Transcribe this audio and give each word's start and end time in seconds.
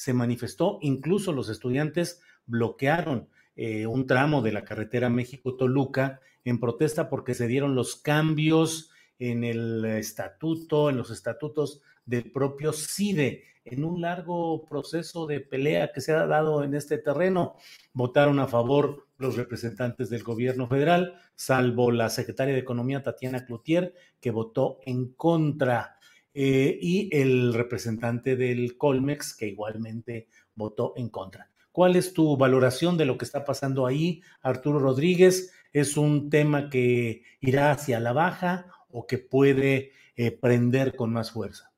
se 0.00 0.14
manifestó, 0.14 0.78
incluso 0.80 1.30
los 1.30 1.50
estudiantes 1.50 2.22
bloquearon 2.46 3.28
eh, 3.54 3.86
un 3.86 4.06
tramo 4.06 4.40
de 4.40 4.50
la 4.50 4.64
carretera 4.64 5.10
México-Toluca 5.10 6.20
en 6.42 6.58
protesta 6.58 7.10
porque 7.10 7.34
se 7.34 7.46
dieron 7.46 7.74
los 7.74 7.96
cambios 7.96 8.90
en 9.18 9.44
el 9.44 9.84
estatuto, 9.84 10.88
en 10.88 10.96
los 10.96 11.10
estatutos 11.10 11.82
del 12.06 12.32
propio 12.32 12.72
CIDE, 12.72 13.44
en 13.62 13.84
un 13.84 14.00
largo 14.00 14.64
proceso 14.64 15.26
de 15.26 15.40
pelea 15.40 15.92
que 15.92 16.00
se 16.00 16.12
ha 16.12 16.24
dado 16.24 16.64
en 16.64 16.74
este 16.74 16.96
terreno. 16.96 17.56
Votaron 17.92 18.38
a 18.38 18.48
favor 18.48 19.06
los 19.18 19.36
representantes 19.36 20.08
del 20.08 20.22
gobierno 20.22 20.66
federal, 20.66 21.20
salvo 21.34 21.90
la 21.90 22.08
secretaria 22.08 22.54
de 22.54 22.60
Economía, 22.60 23.02
Tatiana 23.02 23.44
Cloutier, 23.44 23.92
que 24.18 24.30
votó 24.30 24.78
en 24.86 25.12
contra, 25.12 25.98
eh, 26.34 26.78
y 26.80 27.08
el 27.16 27.54
representante 27.54 28.36
del 28.36 28.76
Colmex, 28.76 29.34
que 29.34 29.48
igualmente 29.48 30.28
votó 30.54 30.92
en 30.96 31.08
contra. 31.08 31.50
¿Cuál 31.72 31.96
es 31.96 32.12
tu 32.12 32.36
valoración 32.36 32.96
de 32.96 33.04
lo 33.04 33.16
que 33.16 33.24
está 33.24 33.44
pasando 33.44 33.86
ahí, 33.86 34.22
Arturo 34.42 34.78
Rodríguez? 34.78 35.52
¿Es 35.72 35.96
un 35.96 36.30
tema 36.30 36.68
que 36.68 37.22
irá 37.40 37.70
hacia 37.70 38.00
la 38.00 38.12
baja 38.12 38.66
o 38.88 39.06
que 39.06 39.18
puede 39.18 39.92
eh, 40.16 40.32
prender 40.32 40.96
con 40.96 41.12
más 41.12 41.30
fuerza? 41.30 41.72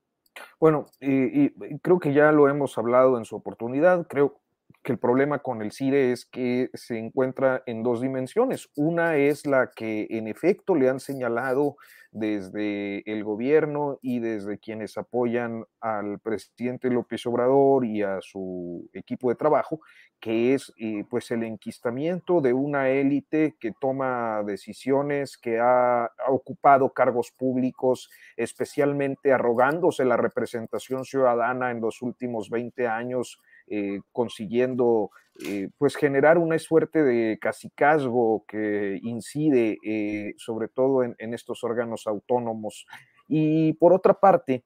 Bueno, 0.59 0.87
y, 1.01 1.45
y 1.45 1.79
creo 1.81 1.99
que 1.99 2.15
ya 2.15 2.33
lo 2.33 2.49
hemos 2.49 2.79
hablado 2.79 3.19
en 3.19 3.25
su 3.25 3.37
oportunidad. 3.37 4.07
Creo 4.07 4.42
que 4.83 4.93
el 4.93 4.99
problema 4.99 5.39
con 5.39 5.63
el 5.63 5.73
CIDE 5.73 6.13
es 6.13 6.27
que 6.27 6.71
se 6.75 6.99
encuentra 6.99 7.63
en 7.67 7.83
dos 7.83 8.01
dimensiones. 8.01 8.69
Una 8.75 9.17
es 9.17 9.47
la 9.47 9.71
que 9.71 10.09
en 10.11 10.27
efecto 10.27 10.75
le 10.75 10.89
han 10.89 10.99
señalado 10.99 11.77
desde 12.11 13.11
el 13.11 13.25
gobierno 13.25 13.99
y 14.03 14.19
desde 14.19 14.59
quienes 14.59 14.99
apoyan 14.99 15.65
al 15.81 16.19
presidente 16.19 16.91
López 16.91 17.25
Obrador 17.27 17.87
y 17.87 18.03
a 18.03 18.19
su 18.21 18.91
equipo 18.93 19.31
de 19.31 19.37
trabajo, 19.37 19.81
que 20.21 20.53
es 20.53 20.73
eh, 20.77 21.05
pues 21.09 21.31
el 21.31 21.43
enquistamiento 21.43 22.41
de 22.41 22.53
una 22.53 22.91
élite 22.91 23.57
que 23.59 23.73
toma 23.73 24.43
decisiones, 24.45 25.39
que 25.39 25.59
ha, 25.59 26.05
ha, 26.05 26.31
ocupado 26.31 26.91
cargos 26.91 27.31
públicos, 27.31 28.11
especialmente 28.37 29.33
arrogándose 29.33 30.05
la 30.05 30.19
representación 30.19 31.05
ciudadana 31.05 31.71
en 31.71 31.81
los 31.81 32.03
últimos 32.03 32.51
20 32.51 32.89
años, 32.89 33.41
eh, 33.69 34.01
consiguiendo 34.13 35.11
eh, 35.47 35.71
pues 35.79 35.97
generar 35.97 36.39
una 36.39 36.59
suerte 36.59 37.03
de 37.03 37.39
cacicazgo 37.41 38.45
que 38.47 38.99
incide 39.03 39.79
eh, 39.85 40.35
sobre 40.37 40.69
todo 40.69 41.03
en, 41.05 41.15
en, 41.19 41.33
estos 41.33 41.65
órganos 41.65 42.07
autónomos. 42.07 42.87
Y 43.29 43.73
por 43.75 43.93
otra 43.93 44.15
parte, 44.15 44.65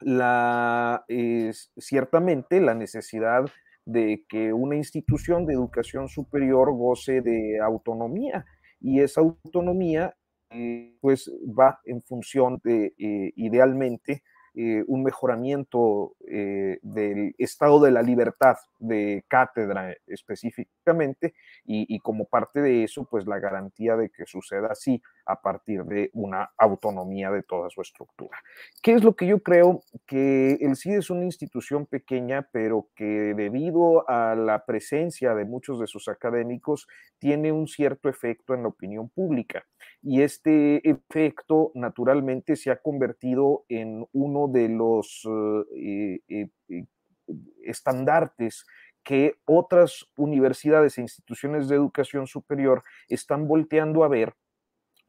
la, 0.00 1.04
ciertamente 1.76 2.60
la 2.60 2.74
necesidad 2.74 3.44
de 3.84 4.24
que 4.28 4.52
una 4.52 4.76
institución 4.76 5.44
de 5.44 5.54
educación 5.54 6.08
superior 6.08 6.72
goce 6.72 7.20
de 7.20 7.58
autonomía 7.60 8.46
y 8.80 9.00
esa 9.00 9.20
autonomía 9.20 10.16
pues 11.00 11.30
va 11.46 11.78
en 11.84 12.02
función 12.02 12.60
de 12.64 12.92
idealmente 12.96 14.22
eh, 14.54 14.84
un 14.88 15.02
mejoramiento 15.02 16.14
eh, 16.28 16.78
del 16.82 17.34
estado 17.38 17.80
de 17.80 17.90
la 17.92 18.02
libertad 18.02 18.56
de 18.78 19.24
cátedra 19.28 19.94
específicamente 20.06 21.34
y, 21.64 21.94
y, 21.94 22.00
como 22.00 22.24
parte 22.24 22.60
de 22.60 22.84
eso, 22.84 23.04
pues 23.04 23.26
la 23.26 23.38
garantía 23.38 23.96
de 23.96 24.10
que 24.10 24.26
suceda 24.26 24.68
así 24.72 25.02
a 25.26 25.40
partir 25.40 25.84
de 25.84 26.10
una 26.12 26.50
autonomía 26.56 27.30
de 27.30 27.42
toda 27.42 27.70
su 27.70 27.80
estructura. 27.80 28.38
¿Qué 28.82 28.94
es 28.94 29.04
lo 29.04 29.14
que 29.14 29.26
yo 29.26 29.42
creo? 29.42 29.82
Que 30.06 30.54
el 30.60 30.76
CID 30.76 30.98
es 30.98 31.10
una 31.10 31.24
institución 31.24 31.86
pequeña, 31.86 32.48
pero 32.52 32.88
que 32.94 33.34
debido 33.34 34.08
a 34.08 34.34
la 34.34 34.64
presencia 34.64 35.34
de 35.34 35.44
muchos 35.44 35.80
de 35.80 35.86
sus 35.86 36.08
académicos, 36.08 36.86
tiene 37.18 37.52
un 37.52 37.66
cierto 37.66 38.08
efecto 38.08 38.54
en 38.54 38.62
la 38.62 38.68
opinión 38.68 39.08
pública. 39.08 39.64
Y 40.02 40.22
este 40.22 40.88
efecto, 40.88 41.72
naturalmente, 41.74 42.56
se 42.56 42.70
ha 42.70 42.76
convertido 42.76 43.64
en 43.68 44.06
uno 44.12 44.48
de 44.48 44.68
los 44.68 45.26
eh, 45.76 46.20
eh, 46.28 46.48
eh, 46.68 46.84
estandartes 47.64 48.64
que 49.02 49.36
otras 49.44 50.06
universidades 50.16 50.98
e 50.98 51.02
instituciones 51.02 51.68
de 51.68 51.76
educación 51.76 52.26
superior 52.26 52.82
están 53.08 53.48
volteando 53.48 54.04
a 54.04 54.08
ver 54.08 54.34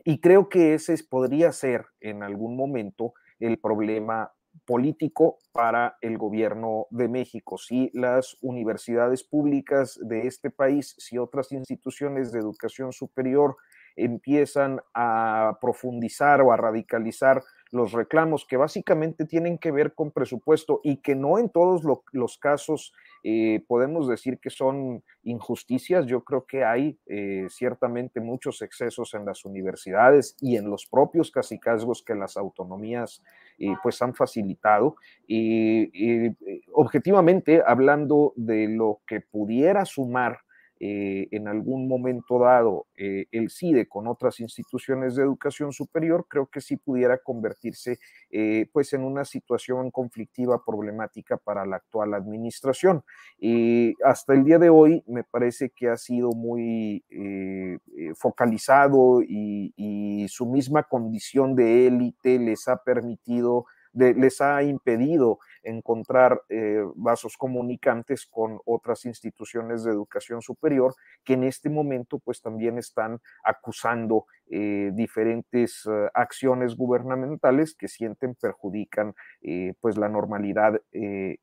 y 0.04 0.20
creo 0.20 0.50
que 0.50 0.74
ese 0.74 0.96
podría 1.10 1.52
ser 1.52 1.86
en 2.00 2.24
algún 2.24 2.56
momento 2.56 3.14
el 3.40 3.60
problema 3.60 4.32
político 4.66 5.38
para 5.54 5.98
el 6.02 6.18
gobierno 6.18 6.88
de 6.90 7.08
México. 7.08 7.58
Si 7.58 7.90
las 7.94 8.38
universidades 8.42 9.24
públicas 9.24 10.00
de 10.02 10.28
este 10.28 10.50
país, 10.50 10.96
si 10.98 11.18
otras 11.18 11.52
instituciones 11.52 12.32
de 12.32 12.40
educación 12.40 12.92
superior 12.92 13.58
empiezan 13.96 14.80
a 14.94 15.58
profundizar 15.60 16.42
o 16.42 16.52
a 16.52 16.58
radicalizar 16.58 17.44
los 17.72 17.94
reclamos 17.94 18.46
que 18.46 18.58
básicamente 18.58 19.26
tienen 19.26 19.58
que 19.58 19.72
ver 19.72 19.94
con 19.94 20.12
presupuesto 20.12 20.82
y 20.84 20.98
que 20.98 21.16
no 21.16 21.40
en 21.40 21.50
todos 21.50 21.84
lo, 21.84 22.04
los 22.12 22.38
casos 22.38 22.94
eh, 23.24 23.64
podemos 23.68 24.10
decir 24.10 24.40
que 24.40 24.50
son 24.50 25.04
injusticias. 25.24 26.06
Yo 26.06 26.24
creo 26.24 26.46
que 26.46 26.66
hay 26.66 27.00
eh, 27.08 27.48
ciertamente 27.50 28.20
muchos 28.20 28.62
excesos 28.62 29.14
en 29.14 29.26
las 29.26 29.46
universidades 29.46 30.36
y 30.42 30.58
en 30.58 30.70
los 30.70 30.86
propios 30.86 31.32
casicazgos 31.32 32.04
que 32.04 32.16
las 32.16 32.36
autonomías 32.36 33.24
eh, 33.58 33.74
pues 33.82 34.02
han 34.02 34.16
facilitado. 34.16 34.98
Y 35.26 36.36
objetivamente, 36.74 37.64
hablando 37.66 38.34
de 38.36 38.68
lo 38.68 39.00
que 39.08 39.22
pudiera 39.22 39.86
sumar 39.86 40.40
eh, 40.84 41.28
en 41.30 41.48
algún 41.48 41.88
momento 41.88 42.40
dado 42.40 42.88
eh, 42.98 43.28
el 43.32 43.52
CIDE 43.52 43.88
con 43.88 44.08
otras 44.08 44.40
instituciones 44.40 45.16
de 45.16 45.22
educación 45.22 45.74
superior, 45.74 46.26
creo 46.28 46.48
que 46.48 46.60
sí 46.60 46.76
pudiera 46.76 47.20
convertirse 47.20 48.00
eh, 48.32 48.68
pues 48.74 48.92
en 48.94 49.04
una 49.04 49.24
situación 49.24 49.92
conflictiva 49.92 50.66
problemática 50.66 51.38
para 51.38 51.68
la 51.68 51.76
actual 51.76 52.16
administración. 52.16 53.04
Hasta 54.04 54.34
el 54.34 54.44
día 54.44 54.58
de 54.58 54.72
hoy 54.72 55.04
me 55.06 55.24
parece 55.24 55.70
que 55.70 55.88
ha 55.88 55.98
sido 55.98 56.32
muy 56.32 57.06
focalizado 58.18 59.22
y 59.22 60.26
su 60.30 60.48
misma 60.48 60.82
condición 60.82 61.56
de 61.56 61.86
élite 61.86 62.40
les 62.40 62.68
ha 62.68 62.78
permitido 62.78 63.68
les 63.94 64.42
ha 64.42 64.64
impedido 64.64 65.40
encontrar 65.64 66.42
eh, 66.50 66.84
vasos 66.96 67.38
comunicantes 67.38 68.26
con 68.26 68.60
otras 68.66 69.06
instituciones 69.06 69.84
de 69.84 69.92
educación 69.92 70.42
superior 70.42 70.96
que 71.24 71.34
en 71.34 71.44
este 71.44 71.70
momento 71.70 72.20
pues 72.20 72.42
también 72.42 72.78
están 72.78 73.20
acusando 73.44 74.26
eh, 74.50 74.92
diferentes 74.94 75.84
eh, 75.86 76.10
acciones 76.14 76.76
gubernamentales 76.76 77.76
que 77.76 77.88
sienten 77.88 78.36
perjudican 78.36 79.14
pues 79.82 79.98
la 79.98 80.08
normalidad 80.08 80.80
en, 80.92 81.40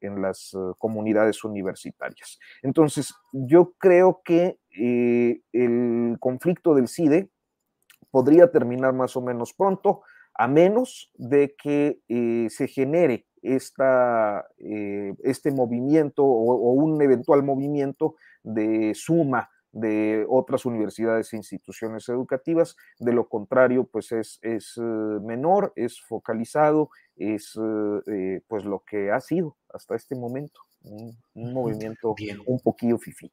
en, 0.00 0.22
las 0.22 0.54
comunidades 0.78 1.42
universitarias. 1.44 2.38
Entonces, 2.62 3.14
yo 3.32 3.74
creo 3.78 4.20
que 4.24 4.58
el 4.70 6.16
conflicto 6.20 6.74
del 6.74 6.88
CIDE 6.88 7.30
podría 8.10 8.50
terminar 8.50 8.92
más 8.92 9.16
o 9.16 9.22
menos 9.22 9.54
pronto, 9.54 10.02
a 10.38 10.48
menos 10.48 11.10
de 11.16 11.54
que 11.62 12.00
se 12.48 12.68
genere 12.68 13.28
esta, 13.42 14.46
eh, 14.58 15.14
este 15.22 15.50
movimiento 15.50 16.24
o, 16.24 16.72
un 16.72 17.00
eventual 17.02 17.42
movimiento 17.42 18.16
de 18.42 18.92
suma 18.94 19.50
de 19.70 20.24
otras 20.28 20.64
universidades 20.64 21.32
e 21.32 21.36
instituciones 21.36 22.08
educativas. 22.08 22.76
De 22.98 23.12
lo 23.12 23.28
contrario, 23.28 23.84
pues 23.84 24.12
es, 24.12 24.38
es 24.42 24.74
eh, 24.76 24.80
menor, 24.80 25.72
es 25.76 26.00
focalizado, 26.00 26.90
es 27.16 27.58
eh, 28.06 28.40
pues 28.46 28.64
lo 28.64 28.82
que 28.84 29.10
ha 29.10 29.20
sido 29.20 29.56
hasta 29.72 29.94
este 29.94 30.14
momento, 30.14 30.60
un, 30.82 31.16
movimiento 31.52 32.14
un 32.46 32.60
poquillo 32.60 32.98
fifi. 32.98 33.30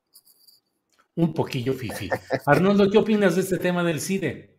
Un 1.16 1.34
poquillo 1.34 1.74
fifi. 1.74 2.10
Arnoldo, 2.46 2.90
¿qué 2.92 2.98
opinas 2.98 3.36
de 3.36 3.42
este 3.42 3.58
tema 3.58 3.84
del 3.84 4.02
CIDE? 4.02 4.55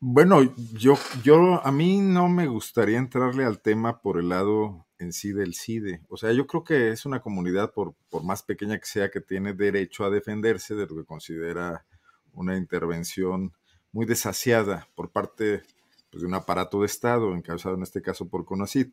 Bueno, 0.00 0.42
yo, 0.74 0.94
yo, 1.24 1.60
a 1.66 1.72
mí 1.72 1.98
no 1.98 2.28
me 2.28 2.46
gustaría 2.46 2.98
entrarle 2.98 3.44
al 3.44 3.60
tema 3.60 4.00
por 4.00 4.20
el 4.20 4.28
lado 4.28 4.86
en 5.00 5.12
sí 5.12 5.32
del 5.32 5.54
CIDE. 5.54 6.02
O 6.08 6.16
sea, 6.16 6.32
yo 6.32 6.46
creo 6.46 6.62
que 6.62 6.90
es 6.90 7.04
una 7.04 7.20
comunidad, 7.20 7.72
por, 7.72 7.94
por 8.08 8.22
más 8.22 8.44
pequeña 8.44 8.78
que 8.78 8.86
sea, 8.86 9.10
que 9.10 9.20
tiene 9.20 9.54
derecho 9.54 10.04
a 10.04 10.10
defenderse 10.10 10.76
de 10.76 10.86
lo 10.86 10.94
que 10.94 11.04
considera 11.04 11.84
una 12.32 12.56
intervención 12.56 13.52
muy 13.90 14.06
desasiada 14.06 14.88
por 14.94 15.10
parte 15.10 15.62
pues, 16.10 16.22
de 16.22 16.28
un 16.28 16.34
aparato 16.34 16.80
de 16.80 16.86
Estado, 16.86 17.34
encabezado 17.34 17.74
en 17.74 17.82
este 17.82 18.00
caso 18.00 18.28
por 18.28 18.44
CONACID. 18.44 18.92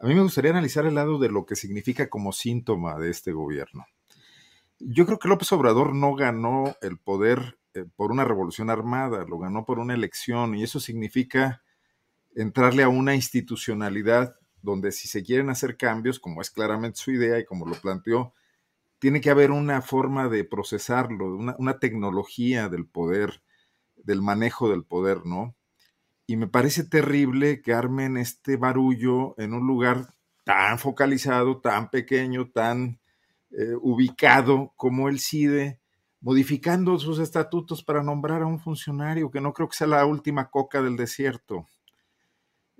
A 0.00 0.06
mí 0.08 0.14
me 0.16 0.22
gustaría 0.22 0.50
analizar 0.50 0.84
el 0.86 0.96
lado 0.96 1.20
de 1.20 1.28
lo 1.28 1.46
que 1.46 1.54
significa 1.54 2.10
como 2.10 2.32
síntoma 2.32 2.98
de 2.98 3.10
este 3.10 3.30
gobierno. 3.30 3.86
Yo 4.80 5.06
creo 5.06 5.20
que 5.20 5.28
López 5.28 5.52
Obrador 5.52 5.94
no 5.94 6.16
ganó 6.16 6.74
el 6.80 6.98
poder 6.98 7.58
por 7.96 8.12
una 8.12 8.24
revolución 8.24 8.70
armada, 8.70 9.24
lo 9.28 9.38
ganó 9.38 9.64
por 9.64 9.78
una 9.78 9.94
elección 9.94 10.54
y 10.54 10.62
eso 10.62 10.80
significa 10.80 11.62
entrarle 12.34 12.82
a 12.82 12.88
una 12.88 13.14
institucionalidad 13.14 14.36
donde 14.62 14.92
si 14.92 15.08
se 15.08 15.22
quieren 15.22 15.50
hacer 15.50 15.76
cambios, 15.76 16.20
como 16.20 16.40
es 16.40 16.50
claramente 16.50 16.98
su 16.98 17.10
idea 17.10 17.38
y 17.38 17.44
como 17.44 17.66
lo 17.66 17.74
planteó, 17.74 18.32
tiene 18.98 19.20
que 19.20 19.30
haber 19.30 19.50
una 19.50 19.82
forma 19.82 20.28
de 20.28 20.44
procesarlo, 20.44 21.36
una, 21.36 21.56
una 21.58 21.78
tecnología 21.78 22.68
del 22.68 22.86
poder, 22.86 23.42
del 23.96 24.22
manejo 24.22 24.70
del 24.70 24.84
poder, 24.84 25.26
¿no? 25.26 25.56
Y 26.26 26.36
me 26.36 26.46
parece 26.46 26.84
terrible 26.84 27.62
que 27.62 27.74
armen 27.74 28.16
este 28.16 28.56
barullo 28.56 29.34
en 29.38 29.54
un 29.54 29.66
lugar 29.66 30.14
tan 30.44 30.78
focalizado, 30.78 31.60
tan 31.60 31.90
pequeño, 31.90 32.50
tan 32.50 33.00
eh, 33.50 33.74
ubicado 33.80 34.72
como 34.76 35.08
el 35.08 35.20
CIDE, 35.20 35.81
modificando 36.22 36.98
sus 36.98 37.18
estatutos 37.18 37.82
para 37.82 38.02
nombrar 38.02 38.42
a 38.42 38.46
un 38.46 38.60
funcionario, 38.60 39.30
que 39.30 39.40
no 39.40 39.52
creo 39.52 39.68
que 39.68 39.76
sea 39.76 39.88
la 39.88 40.06
última 40.06 40.48
coca 40.48 40.80
del 40.80 40.96
desierto. 40.96 41.66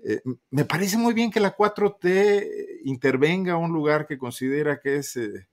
Eh, 0.03 0.21
me 0.49 0.65
parece 0.65 0.97
muy 0.97 1.13
bien 1.13 1.29
que 1.29 1.39
la 1.39 1.55
4T 1.55 2.81
intervenga 2.85 3.53
a 3.53 3.57
un 3.57 3.71
lugar 3.71 4.07
que 4.07 4.17
considera 4.17 4.79
que 4.79 4.95
es 4.95 5.17
eh, 5.17 5.47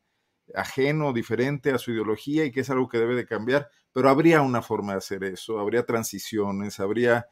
ajeno, 0.55 1.13
diferente 1.13 1.73
a 1.73 1.79
su 1.79 1.91
ideología 1.91 2.45
y 2.45 2.53
que 2.53 2.61
es 2.61 2.71
algo 2.71 2.89
que 2.89 2.99
debe 2.99 3.17
de 3.17 3.27
cambiar, 3.27 3.69
pero 3.93 4.09
habría 4.09 4.41
una 4.41 4.63
forma 4.63 4.93
de 4.93 4.99
hacer 4.99 5.25
eso, 5.25 5.59
habría 5.59 5.85
transiciones, 5.85 6.79
habría 6.79 7.27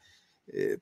eh, 0.47 0.79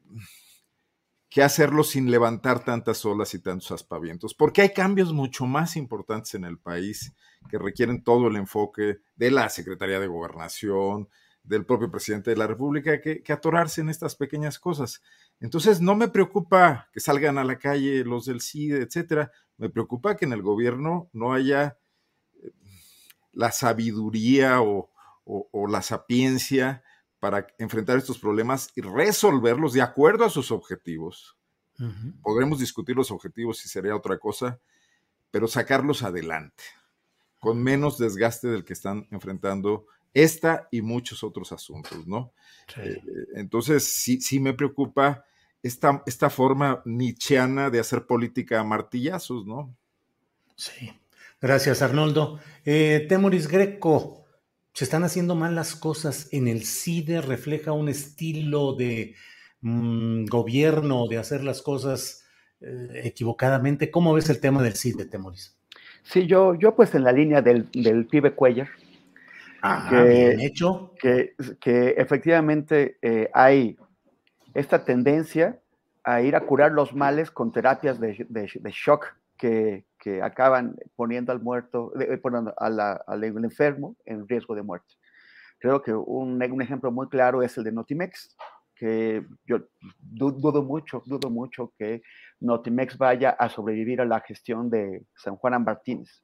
que 1.29 1.44
hacerlo 1.44 1.83
sin 1.83 2.09
levantar 2.09 2.63
tantas 2.63 3.03
olas 3.06 3.33
y 3.33 3.39
tantos 3.39 3.71
aspavientos, 3.71 4.33
porque 4.33 4.62
hay 4.62 4.69
cambios 4.69 5.12
mucho 5.13 5.45
más 5.45 5.75
importantes 5.75 6.35
en 6.35 6.45
el 6.45 6.57
país 6.57 7.13
que 7.50 7.57
requieren 7.57 8.03
todo 8.03 8.27
el 8.27 8.38
enfoque 8.38 9.00
de 9.15 9.31
la 9.31 9.50
Secretaría 9.50 10.00
de 10.00 10.07
Gobernación, 10.07 11.09
del 11.44 11.65
propio 11.65 11.89
presidente 11.89 12.31
de 12.31 12.38
la 12.38 12.47
República, 12.47 13.01
que, 13.01 13.24
atorarse 13.29 13.81
en 13.81 13.89
estas 13.89 14.15
pequeñas 14.15 14.59
cosas. 14.59 15.01
Entonces, 15.39 15.81
no 15.81 15.95
me 15.95 16.09
preocupa 16.09 16.89
que 16.91 17.00
salgan 17.00 17.38
a 17.38 17.44
la 17.44 17.57
calle 17.57 18.03
los 18.03 18.25
del 18.25 18.41
CIDE, 18.41 18.81
etcétera. 18.81 19.31
Me 19.57 19.69
preocupa 19.69 20.18
que 20.18 20.25
en 20.25 20.33
el 20.33 20.41
gobierno 20.41 21.09
no 21.13 21.33
haya 21.33 21.77
eh, 22.44 22.51
la 23.31 23.51
sabiduría 23.51 24.62
o 24.62 24.89
la 25.68 25.81
sapiencia 25.81 26.83
para 27.19 27.47
enfrentar 27.57 27.97
estos 27.97 28.19
problemas 28.19 28.71
y 28.75 28.81
resolverlos 28.81 29.73
de 29.73 29.81
acuerdo 29.81 30.25
a 30.25 30.29
sus 30.29 30.51
objetivos. 30.51 31.37
Podremos 32.23 32.59
discutir 32.59 32.95
los 32.95 33.11
objetivos 33.11 33.59
si 33.59 33.69
sería 33.69 33.95
otra 33.95 34.17
cosa, 34.17 34.59
pero 35.29 35.47
sacarlos 35.47 36.01
adelante, 36.01 36.63
con 37.39 37.61
menos 37.61 37.99
desgaste 37.99 38.47
del 38.47 38.65
que 38.65 38.73
están 38.73 39.07
enfrentando 39.11 39.85
esta 40.11 40.67
y 40.71 40.81
muchos 40.81 41.23
otros 41.23 41.51
asuntos, 41.51 42.07
¿no? 42.07 42.33
Eh, 42.77 42.99
entonces, 43.35 43.83
sí, 43.93 44.19
sí 44.21 44.39
me 44.39 44.53
preocupa 44.53 45.23
esta, 45.61 46.01
esta 46.07 46.31
forma 46.31 46.81
nichiana 46.85 47.69
de 47.69 47.79
hacer 47.79 48.07
política 48.07 48.59
a 48.59 48.63
martillazos, 48.63 49.45
¿no? 49.45 49.75
Sí. 50.55 50.91
Gracias, 51.39 51.83
Arnoldo. 51.83 52.39
Eh, 52.65 53.05
Temoris 53.07 53.47
Greco, 53.47 54.25
se 54.77 54.83
están 54.83 55.03
haciendo 55.03 55.33
mal 55.33 55.56
las 55.56 55.75
cosas. 55.75 56.29
En 56.31 56.47
el 56.47 56.63
CIDE 56.63 57.21
refleja 57.21 57.71
un 57.71 57.89
estilo 57.89 58.74
de 58.74 59.15
mm, 59.62 60.25
gobierno, 60.25 61.07
de 61.07 61.18
hacer 61.18 61.44
las 61.44 61.63
cosas 61.63 62.27
eh, 62.62 63.01
equivocadamente. 63.06 63.89
¿Cómo 63.89 64.13
ves 64.13 64.29
el 64.29 64.39
tema 64.39 64.62
del 64.62 64.75
CIDE, 64.75 65.07
Temoris? 65.07 65.57
Sí, 66.03 66.27
yo, 66.27 66.53
yo 66.53 66.75
pues 66.75 66.94
en 66.94 67.06
la 67.06 67.12
línea 67.12 67.41
del, 67.41 67.68
del 67.71 68.06
pibe 68.06 68.35
Cuellar. 68.35 68.69
Ah, 69.63 69.88
que, 69.89 70.03
bien 70.03 70.41
hecho. 70.41 70.94
Que, 71.01 71.33
que 71.59 71.95
efectivamente 71.97 73.00
eh, 73.01 73.31
hay 73.33 73.77
esta 74.53 74.85
tendencia 74.85 75.59
a 76.03 76.21
ir 76.21 76.35
a 76.35 76.41
curar 76.41 76.71
los 76.71 76.94
males 76.94 77.31
con 77.31 77.51
terapias 77.51 78.00
de, 78.00 78.27
de, 78.30 78.51
de 78.53 78.71
shock 78.71 79.15
que, 79.37 79.85
que 79.99 80.21
acaban 80.21 80.75
poniendo 80.95 81.31
al 81.31 81.41
muerto, 81.41 81.91
eh, 81.99 82.17
poniendo 82.17 82.53
al 82.57 83.23
enfermo 83.23 83.95
en 84.05 84.27
riesgo 84.27 84.55
de 84.55 84.63
muerte. 84.63 84.93
Creo 85.59 85.81
que 85.81 85.93
un, 85.93 86.41
un, 86.41 86.61
ejemplo 86.61 86.91
muy 86.91 87.07
claro 87.09 87.41
es 87.41 87.57
el 87.57 87.63
de 87.63 87.71
Notimex, 87.71 88.35
que 88.75 89.25
yo 89.45 89.59
dudo 89.99 90.61
mucho, 90.61 91.01
dudo 91.05 91.29
mucho 91.29 91.73
que 91.77 92.03
Notimex 92.39 92.97
vaya 92.97 93.31
a 93.31 93.49
sobrevivir 93.49 94.01
a 94.01 94.05
la 94.05 94.21
gestión 94.21 94.69
de 94.69 95.03
San 95.15 95.35
Juan 95.35 95.63
Martínez. 95.63 96.21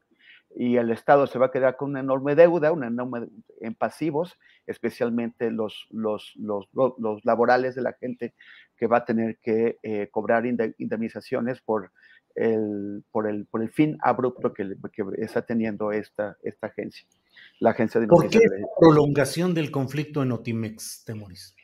Y 0.56 0.78
el 0.78 0.92
Estado 0.92 1.26
se 1.26 1.40
va 1.40 1.48
a 1.48 1.52
quedar 1.52 1.78
con 1.78 1.90
una 1.90 2.02
enorme 2.02 2.36
deuda, 2.36 2.72
una 2.72 2.86
enorme 2.86 3.28
en 3.60 3.74
pasivos, 3.74 4.38
especialmente 4.68 5.50
los, 5.50 5.88
los, 5.90 6.32
los, 6.36 6.68
los 6.74 7.26
laborales 7.26 7.74
de 7.74 7.82
la 7.82 7.94
gente 7.94 8.36
que 8.78 8.86
va 8.86 8.98
a 8.98 9.06
tener 9.06 9.40
que 9.40 9.80
eh, 9.82 10.10
cobrar 10.12 10.46
indemnizaciones 10.46 11.60
por 11.62 11.92
el, 12.36 13.04
por, 13.12 13.28
el, 13.28 13.46
por 13.46 13.62
el 13.62 13.70
fin 13.70 13.98
abrupto 14.02 14.54
que, 14.54 14.76
que 14.92 15.04
está 15.18 15.44
teniendo 15.44 15.92
esta, 15.92 16.38
esta 16.44 16.68
agencia, 16.68 17.08
la 17.60 17.72
agencia 17.72 18.02
de 18.02 18.08
¿Por 18.08 18.30
qué 18.30 18.40
prolongación 18.80 19.54
del 19.54 19.72
conflicto 19.72 20.24
en 20.24 20.32
Otimex, 20.32 21.04
Temoris? 21.06 21.56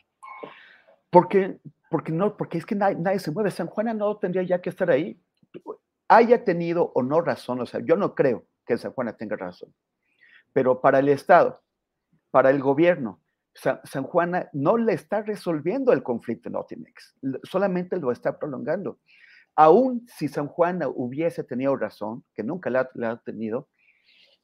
Porque, 1.10 1.58
porque, 1.90 2.12
no, 2.12 2.36
porque 2.36 2.58
es 2.58 2.66
que 2.66 2.76
nadie, 2.76 3.18
se 3.18 3.32
mueve. 3.32 3.50
San 3.50 3.66
Juana 3.66 3.94
no 3.94 4.16
tendría 4.18 4.44
ya 4.44 4.60
que 4.60 4.70
estar 4.70 4.90
ahí. 4.90 5.20
Haya 6.08 6.44
tenido 6.44 6.92
o 6.94 7.02
no 7.02 7.20
razón, 7.20 7.60
o 7.60 7.66
sea, 7.66 7.80
yo 7.84 7.96
no 7.96 8.14
creo 8.14 8.44
que 8.66 8.78
San 8.78 8.92
Juana 8.92 9.16
tenga 9.16 9.36
razón. 9.36 9.72
Pero 10.52 10.80
para 10.80 11.00
el 11.00 11.08
Estado, 11.08 11.62
para 12.30 12.50
el 12.50 12.60
gobierno, 12.60 13.20
San, 13.54 13.80
San, 13.84 14.04
Juana 14.04 14.48
no 14.52 14.76
le 14.76 14.92
está 14.92 15.22
resolviendo 15.22 15.92
el 15.92 16.04
conflicto 16.04 16.48
en 16.48 16.56
Otimex, 16.56 17.16
solamente 17.42 17.96
lo 17.96 18.12
está 18.12 18.38
prolongando 18.38 18.98
aún 19.56 20.06
si 20.06 20.28
San 20.28 20.46
Juan 20.46 20.80
hubiese 20.94 21.44
tenido 21.44 21.76
razón, 21.76 22.24
que 22.34 22.42
nunca 22.42 22.70
la, 22.70 22.90
ha 23.04 23.16
tenido, 23.18 23.68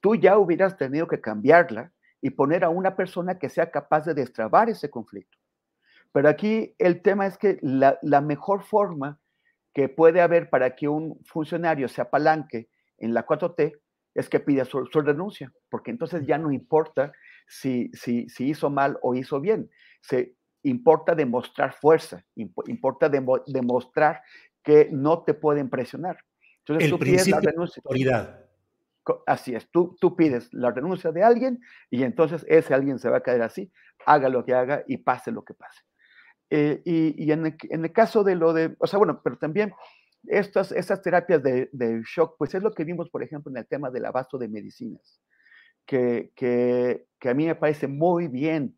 tú 0.01 0.15
ya 0.15 0.39
hubieras 0.39 0.77
tenido 0.77 1.07
que 1.09 1.21
cambiarla 1.21 1.93
y 2.21 2.31
poner 2.31 2.65
a 2.65 2.69
una 2.69 2.97
persona 2.97 3.39
que 3.39 3.49
sea 3.49 3.71
capaz 3.71 4.05
de 4.05 4.15
destrabar 4.15 4.69
ese 4.69 4.91
conflicto. 4.91 5.39
Pero 6.13 6.29
aquí 6.29 6.75
el 6.79 7.03
tema 7.03 7.27
es 7.27 7.37
que 7.39 7.59
la, 7.63 7.99
mejor 8.21 8.63
forma 8.63 9.21
que 9.75 9.89
puede 9.89 10.21
haber 10.21 10.49
para 10.49 10.75
que 10.75 10.89
un 10.89 11.21
funcionario 11.25 11.89
se 11.89 12.01
apalanque 12.01 12.69
en 12.99 13.13
la 13.13 13.27
4T 13.27 13.79
es 14.15 14.29
que 14.31 14.41
pida 14.41 14.65
su, 14.65 14.83
renuncia, 14.85 15.53
porque 15.69 15.91
entonces 15.91 16.27
ya 16.27 16.39
no 16.39 16.51
importa 16.51 17.13
si, 17.47 17.91
si, 17.93 18.29
si, 18.31 18.49
hizo 18.49 18.71
mal 18.71 18.99
o 19.03 19.15
hizo 19.15 19.41
bien. 19.41 19.71
Se 20.01 20.35
importa 20.63 21.15
demostrar 21.15 21.75
fuerza, 21.75 22.25
importa 22.35 23.11
demostrar 23.11 24.23
que 24.67 24.89
no 24.91 25.23
te 25.23 25.33
pueden 25.33 25.71
presionar. 25.71 26.19
Entonces, 26.59 26.87
el 26.87 26.91
tú 26.91 26.99
pides 26.99 27.29
la 27.29 27.41
renuncia. 27.41 27.81
De 27.81 27.89
autoridad. 27.89 28.41
Así 29.25 29.55
es, 29.55 29.71
tú, 29.71 29.97
tú 30.01 30.17
pides 30.17 30.53
la 30.53 30.73
renuncia 30.73 31.13
de 31.13 31.23
alguien 31.23 31.61
y 31.89 32.03
entonces 32.03 32.45
ese 32.49 32.75
alguien 32.75 32.99
se 32.99 33.09
va 33.09 33.19
a 33.19 33.23
caer 33.23 33.43
así, 33.43 33.71
haga 34.05 34.29
lo 34.29 34.45
que 34.45 34.53
haga 34.53 34.83
y 34.89 34.97
pase 34.97 35.31
lo 35.31 35.45
que 35.45 35.55
pase. 35.55 35.83
Eh, 36.51 36.83
y, 36.85 37.31
en, 37.31 37.47
el, 37.47 37.93
caso 37.93 38.25
de 38.25 38.35
lo 38.35 38.53
de, 38.53 38.75
o 38.81 38.89
sea, 38.89 38.99
bueno, 38.99 39.21
pero 39.23 39.39
también 39.39 39.73
estas, 40.25 40.73
estas 40.73 41.01
terapias 41.03 41.41
de, 41.41 42.03
shock, 42.05 42.35
pues 42.37 42.53
es 42.57 42.63
lo 42.65 42.73
que 42.73 42.83
vimos, 42.83 43.09
por 43.11 43.23
ejemplo, 43.23 43.53
en 43.53 43.59
el 43.59 43.69
tema 43.69 43.91
del 43.91 44.07
abasto 44.07 44.37
de 44.37 44.49
medicinas, 44.49 45.21
que, 45.87 46.33
que, 46.35 47.07
que 47.21 47.29
a 47.29 47.35
mí 47.35 47.47
me 47.47 47.55
parece 47.55 47.87
muy 47.87 48.27
bien 48.27 48.77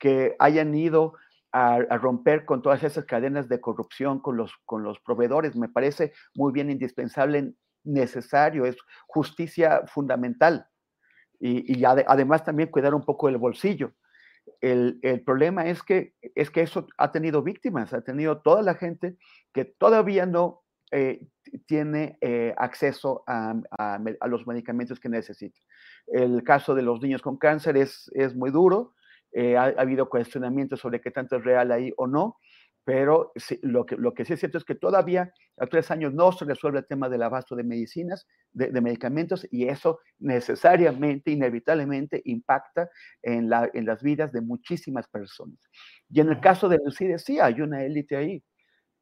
que 0.00 0.34
hayan 0.40 0.74
ido 0.74 1.14
a, 1.52 1.78
romper 1.98 2.44
con 2.44 2.62
todas 2.62 2.82
esas 2.82 3.04
cadenas 3.04 3.48
de 3.48 3.60
corrupción 3.60 4.20
con 4.20 4.36
los, 4.36 4.52
con 4.64 4.82
los 4.82 5.00
proveedores. 5.00 5.56
Me 5.56 5.68
parece 5.68 6.12
muy 6.34 6.52
bien 6.52 6.70
indispensable, 6.70 7.54
necesario, 7.84 8.66
es 8.66 8.76
justicia 9.06 9.82
fundamental. 9.86 10.66
Y, 11.40 11.84
además 11.84 12.44
también 12.44 12.70
cuidar 12.70 12.94
un 12.94 13.04
poco 13.04 13.28
el 13.28 13.36
bolsillo. 13.38 13.92
El, 14.60 15.22
problema 15.24 15.66
es 15.66 15.82
que, 15.82 16.14
es 16.34 16.50
que 16.50 16.62
eso 16.62 16.86
ha 16.96 17.12
tenido 17.12 17.42
víctimas, 17.42 17.92
ha 17.92 18.00
tenido 18.00 18.40
toda 18.40 18.62
la 18.62 18.74
gente 18.74 19.16
que 19.52 19.64
todavía 19.64 20.26
no 20.26 20.62
eh, 20.90 21.28
tiene 21.66 22.16
eh, 22.20 22.54
acceso 22.56 23.22
a, 23.26 23.54
los 24.26 24.46
medicamentos 24.46 24.98
que 24.98 25.08
necesita. 25.08 25.60
El 26.06 26.42
caso 26.42 26.74
de 26.74 26.82
los 26.82 27.00
niños 27.00 27.22
con 27.22 27.36
cáncer 27.36 27.76
es, 27.76 28.10
es 28.14 28.34
muy 28.34 28.50
duro, 28.50 28.94
eh, 29.32 29.56
ha, 29.56 29.64
habido 29.76 30.08
cuestionamientos 30.08 30.80
sobre 30.80 31.00
qué 31.00 31.10
tanto 31.10 31.36
es 31.36 31.44
real 31.44 31.72
ahí 31.72 31.92
o 31.96 32.06
no, 32.06 32.36
pero 32.88 33.32
lo, 33.60 33.84
que, 33.84 33.96
lo 33.96 34.14
que 34.14 34.24
sí 34.24 34.32
es 34.32 34.40
cierto 34.40 34.56
es 34.56 34.64
que 34.64 34.74
todavía 34.74 35.30
a 35.58 35.66
tres 35.66 35.90
años 35.90 36.14
no 36.14 36.32
se 36.32 36.46
resuelve 36.46 36.78
el 36.78 36.86
tema 36.86 37.10
del 37.10 37.22
abasto 37.22 37.54
de 37.54 37.62
medicinas, 37.62 38.26
de, 38.52 38.80
medicamentos, 38.80 39.46
y 39.50 39.68
eso 39.68 40.00
necesariamente, 40.18 41.30
inevitablemente 41.30 42.22
impacta 42.24 42.88
en, 43.20 43.50
la, 43.50 43.70
en 43.74 43.84
las 43.84 44.02
vidas 44.02 44.32
de 44.32 44.40
muchísimas 44.40 45.06
personas. 45.06 45.58
Y 46.08 46.20
en 46.20 46.30
el 46.30 46.40
caso 46.40 46.66
de 46.70 46.78
CIDE, 46.90 47.18
sí 47.18 47.38
hay 47.38 47.60
una 47.60 47.84
élite 47.84 48.16
ahí. 48.16 48.42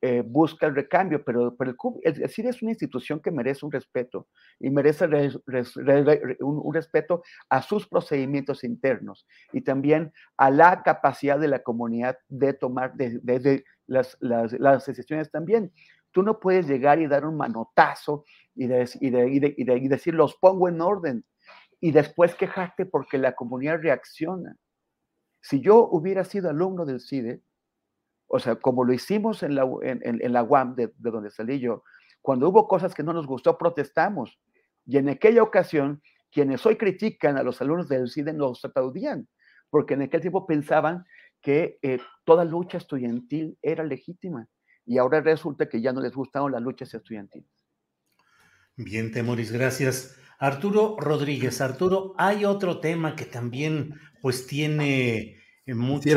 Eh, 0.03 0.23
busca 0.23 0.67
el 0.67 0.75
recambio, 0.75 1.25
pero, 1.25 1.57
el, 2.03 2.15
decir 2.15 2.47
es 2.47 2.61
una 2.61 2.73
institución 2.73 3.19
que 3.19 3.31
merece 3.31 3.65
un 3.65 3.73
respeto 3.73 4.29
y 4.61 4.69
merece 4.69 5.07
un, 5.07 6.75
respeto 6.75 7.23
a 7.49 7.62
sus 7.62 7.88
procedimientos 7.88 8.62
internos 8.62 9.26
y 9.55 9.62
también 9.62 10.12
a 10.37 10.50
la 10.50 10.83
capacidad 10.83 11.38
de 11.38 11.49
la 11.49 11.61
comunidad 11.61 12.19
de 12.29 12.53
tomar 12.53 12.93
desde 12.95 13.65
las, 13.87 14.19
las, 14.21 14.85
decisiones 14.85 15.31
también. 15.31 15.73
Tú 16.11 16.23
no 16.23 16.41
puedes 16.41 16.69
llegar 16.69 17.00
y 17.00 17.07
dar 17.07 17.25
un 17.25 17.38
manotazo 17.38 18.26
y, 18.55 18.67
y 18.67 19.88
decir 19.88 20.15
los 20.15 20.37
pongo 20.37 20.69
en 20.69 20.83
orden 20.83 21.25
y 21.81 21.93
después 21.93 22.35
quejarte 22.35 22.85
porque 22.85 23.17
la 23.17 23.35
comunidad 23.35 23.81
reacciona. 23.81 24.57
Si 25.41 25.62
yo 25.62 25.88
hubiera 25.91 26.25
sido 26.25 26.50
alumno 26.50 26.85
del 26.85 27.00
CIDE, 27.00 27.41
o 28.28 28.38
sea, 28.38 28.56
como 28.56 28.85
lo 28.85 28.92
hicimos 28.92 29.42
en 29.42 29.54
la, 29.54 29.68
en, 29.83 30.33
la 30.33 30.42
UAM, 30.42 30.75
de, 30.75 30.92
donde 30.99 31.30
salí 31.30 31.61
yo, 31.61 31.85
cuando 32.21 32.49
hubo 32.49 32.66
cosas 32.66 32.95
que 32.95 33.02
no 33.02 33.12
nos 33.12 33.26
gustó, 33.26 33.56
protestamos. 33.56 34.38
Y 34.85 34.99
en 34.99 35.09
aquella 35.09 35.42
ocasión, 35.42 36.02
quienes 36.30 36.64
hoy 36.66 36.76
critican 36.76 37.37
a 37.37 37.42
los 37.42 37.61
alumnos 37.61 37.88
del 37.88 38.11
CIDE 38.11 38.33
nos 38.33 38.64
aplaudían, 38.64 39.28
porque 39.71 39.95
en 39.95 40.02
aquel 40.02 40.21
tiempo 40.21 40.47
pensaban 40.47 41.04
que 41.40 41.78
eh, 41.83 41.99
toda 42.25 42.45
lucha 42.45 42.78
estudiantil 42.78 43.56
era 43.62 43.85
legítima. 43.85 44.49
Y 44.85 44.99
ahora 44.99 45.21
resulta 45.21 45.68
que 45.68 45.80
ya 45.80 45.92
no 45.92 46.00
les 46.00 46.14
gustaron 46.14 46.52
las 46.52 46.62
luchas 46.62 46.92
estudiantiles. 46.95 47.50
Bien, 48.76 49.11
Temoris, 49.12 49.52
gracias. 49.52 50.18
Arturo 50.38 50.97
Rodríguez, 50.99 51.61
Arturo, 51.61 52.14
hay 52.18 52.45
otro 52.45 52.80
tema 52.80 53.16
que 53.16 53.25
también 53.25 53.95
pues 54.21 54.47
tiene 54.47 55.38
muchos 55.75 56.15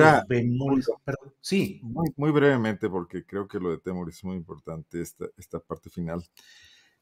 sí. 1.41 1.81
Muy, 1.83 2.31
brevemente, 2.31 2.89
porque 2.89 3.25
creo 3.25 3.47
que 3.47 3.59
lo 3.59 3.71
de 3.71 3.79
Temor 3.79 4.09
es 4.09 4.23
muy 4.23 4.35
importante, 4.35 5.01
esta, 5.01 5.25
esta 5.37 5.59
parte 5.59 5.89
final. 5.89 6.23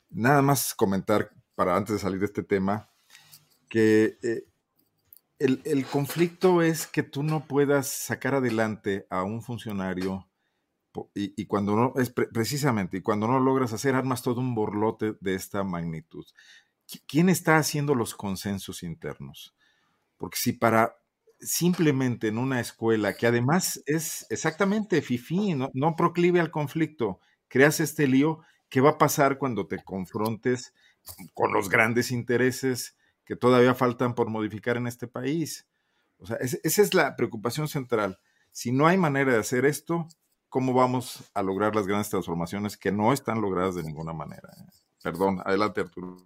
Nada 0.10 0.42
más 0.42 0.74
comentar, 0.74 1.32
para 1.56 1.75
antes 1.75 1.96
de 1.96 2.00
salir 2.00 2.20
de 2.20 2.25
este 2.27 2.44
tema, 2.44 2.89
que 3.68 4.18
eh, 4.24 4.46
el, 5.39 5.86
conflicto 5.86 6.62
es 6.62 6.88
que 6.88 7.04
tú 7.04 7.24
no 7.24 7.46
puedas 7.48 7.88
sacar 7.88 8.36
adelante 8.36 9.06
a 9.10 9.24
un 9.24 9.42
funcionario 9.42 10.27
y, 11.13 11.46
cuando 11.46 11.75
no, 11.75 11.94
es 12.01 12.10
precisamente, 12.10 12.98
y 12.98 13.01
cuando 13.01 13.27
no 13.27 13.39
logras 13.39 13.72
hacer, 13.72 13.94
armas 13.94 14.24
todo 14.24 14.42
un 14.42 14.56
borlote 14.56 15.16
de 15.20 15.36
esta 15.36 15.63
magnitud. 15.63 16.25
¿Quién 17.06 17.30
está 17.30 17.58
haciendo 17.58 17.94
los 17.94 18.16
consensos 18.16 18.82
internos? 18.82 19.54
Porque 20.18 20.38
si 20.38 20.54
para 20.54 20.96
simplemente 21.39 22.27
en 22.27 22.38
una 22.38 22.60
escuela 22.60 23.13
que 23.13 23.27
además 23.27 23.82
es 23.86 24.25
exactamente 24.29 25.01
fifí, 25.01 25.53
no, 25.53 25.70
no 25.74 25.96
proclive 25.96 26.39
al 26.39 26.51
conflicto, 26.51 27.20
creas 27.48 27.79
este 27.79 28.08
lío, 28.08 28.39
¿qué 28.70 28.82
va 28.82 28.91
a 28.91 28.98
pasar 28.98 29.38
cuando 29.38 29.67
te 29.67 29.84
confrontes 29.84 30.74
con 31.34 31.53
los 31.53 31.70
grandes 31.70 32.12
intereses 32.12 32.96
que 33.25 33.36
todavía 33.36 33.75
faltan 33.75 34.15
por 34.15 34.29
modificar 34.29 34.77
en 34.77 34.88
este 34.88 35.08
país? 35.08 35.67
O 36.20 36.25
sea, 36.25 36.38
esa 36.38 36.82
es 36.82 36.94
la 36.94 37.15
preocupación 37.15 37.67
central. 37.67 38.20
Si 38.51 38.72
no 38.72 38.88
hay 38.88 38.98
manera 38.98 39.34
de 39.34 39.39
hacer 39.39 39.65
esto, 39.65 40.08
¿cómo 40.50 40.74
vamos 40.74 41.24
a 41.34 41.44
lograr 41.44 41.75
las 41.75 41.88
grandes 41.88 42.10
transformaciones 42.10 42.77
que 42.77 42.91
no 42.91 43.13
están 43.13 43.41
logradas 43.41 43.75
de 43.75 43.84
ninguna 43.84 44.13
manera? 44.13 44.50
Perdón, 45.03 45.41
adelante 45.46 45.82
Arturo. 45.82 46.17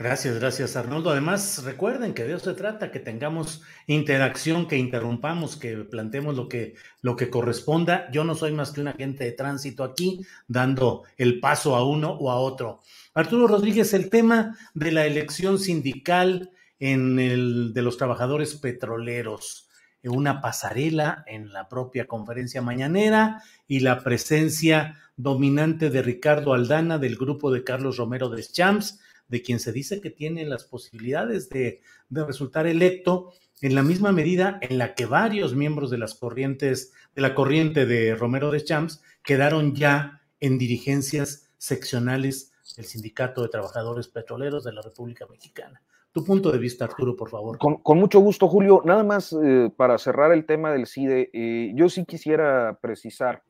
Gracias, 0.00 0.38
gracias 0.38 0.76
Arnoldo. 0.76 1.10
Además, 1.10 1.64
recuerden 1.64 2.14
que 2.14 2.22
de 2.22 2.34
eso 2.34 2.44
se 2.44 2.54
trata, 2.54 2.92
que 2.92 3.00
tengamos 3.00 3.62
interacción, 3.88 4.68
que 4.68 4.76
interrumpamos, 4.76 5.56
que 5.56 5.76
planteemos 5.78 6.36
lo 6.36 6.48
que, 6.48 6.74
lo 7.02 7.16
que 7.16 7.30
corresponda. 7.30 8.08
Yo 8.12 8.22
no 8.22 8.36
soy 8.36 8.52
más 8.52 8.70
que 8.70 8.80
un 8.80 8.86
agente 8.86 9.24
de 9.24 9.32
tránsito 9.32 9.82
aquí, 9.82 10.24
dando 10.46 11.02
el 11.16 11.40
paso 11.40 11.74
a 11.74 11.84
uno 11.84 12.12
o 12.12 12.30
a 12.30 12.36
otro. 12.36 12.80
Arturo 13.12 13.48
Rodríguez, 13.48 13.92
el 13.92 14.08
tema 14.08 14.56
de 14.72 14.92
la 14.92 15.04
elección 15.04 15.58
sindical 15.58 16.52
en 16.78 17.18
el 17.18 17.72
de 17.74 17.82
los 17.82 17.96
trabajadores 17.96 18.54
petroleros, 18.54 19.68
una 20.04 20.40
pasarela 20.40 21.24
en 21.26 21.52
la 21.52 21.68
propia 21.68 22.06
conferencia 22.06 22.62
mañanera 22.62 23.42
y 23.66 23.80
la 23.80 24.04
presencia 24.04 24.96
dominante 25.16 25.90
de 25.90 26.02
Ricardo 26.02 26.54
Aldana 26.54 26.98
del 26.98 27.16
grupo 27.16 27.50
de 27.50 27.64
Carlos 27.64 27.96
Romero 27.96 28.28
de 28.28 28.44
Champs 28.44 29.00
de 29.28 29.42
quien 29.42 29.60
se 29.60 29.72
dice 29.72 30.00
que 30.00 30.10
tiene 30.10 30.44
las 30.44 30.64
posibilidades 30.64 31.48
de, 31.48 31.80
resultar 32.10 32.66
electo 32.66 33.32
en 33.60 33.74
la 33.74 33.82
misma 33.82 34.12
medida 34.12 34.58
en 34.62 34.78
la 34.78 34.94
que 34.94 35.06
varios 35.06 35.54
miembros 35.54 35.90
de 35.90 35.98
las 35.98 36.14
corrientes, 36.14 36.92
de 37.14 37.22
la 37.22 37.34
corriente 37.34 37.86
de 37.86 38.14
Romero 38.14 38.50
de 38.50 38.64
Champs, 38.64 39.02
quedaron 39.22 39.74
ya 39.74 40.22
en 40.40 40.58
dirigencias 40.58 41.50
seccionales 41.58 42.52
del 42.76 42.86
Sindicato 42.86 43.42
de 43.42 43.48
Trabajadores 43.48 44.08
Petroleros 44.08 44.64
de 44.64 44.72
la 44.72 44.82
República 44.82 45.26
Mexicana. 45.26 45.82
Tu 46.12 46.24
punto 46.24 46.50
de 46.50 46.58
vista, 46.58 46.84
Arturo, 46.84 47.14
por 47.14 47.28
favor. 47.28 47.58
Con, 47.58 47.98
mucho 47.98 48.20
gusto, 48.20 48.48
Julio. 48.48 48.82
Nada 48.84 49.04
más 49.04 49.32
eh, 49.32 49.70
para 49.76 49.98
cerrar 49.98 50.32
el 50.32 50.46
tema 50.46 50.72
del 50.72 50.86
CIDE, 50.86 51.30
eh, 51.32 51.72
yo 51.74 51.88
sí 51.88 52.04
quisiera 52.06 52.78
precisar 52.80 53.42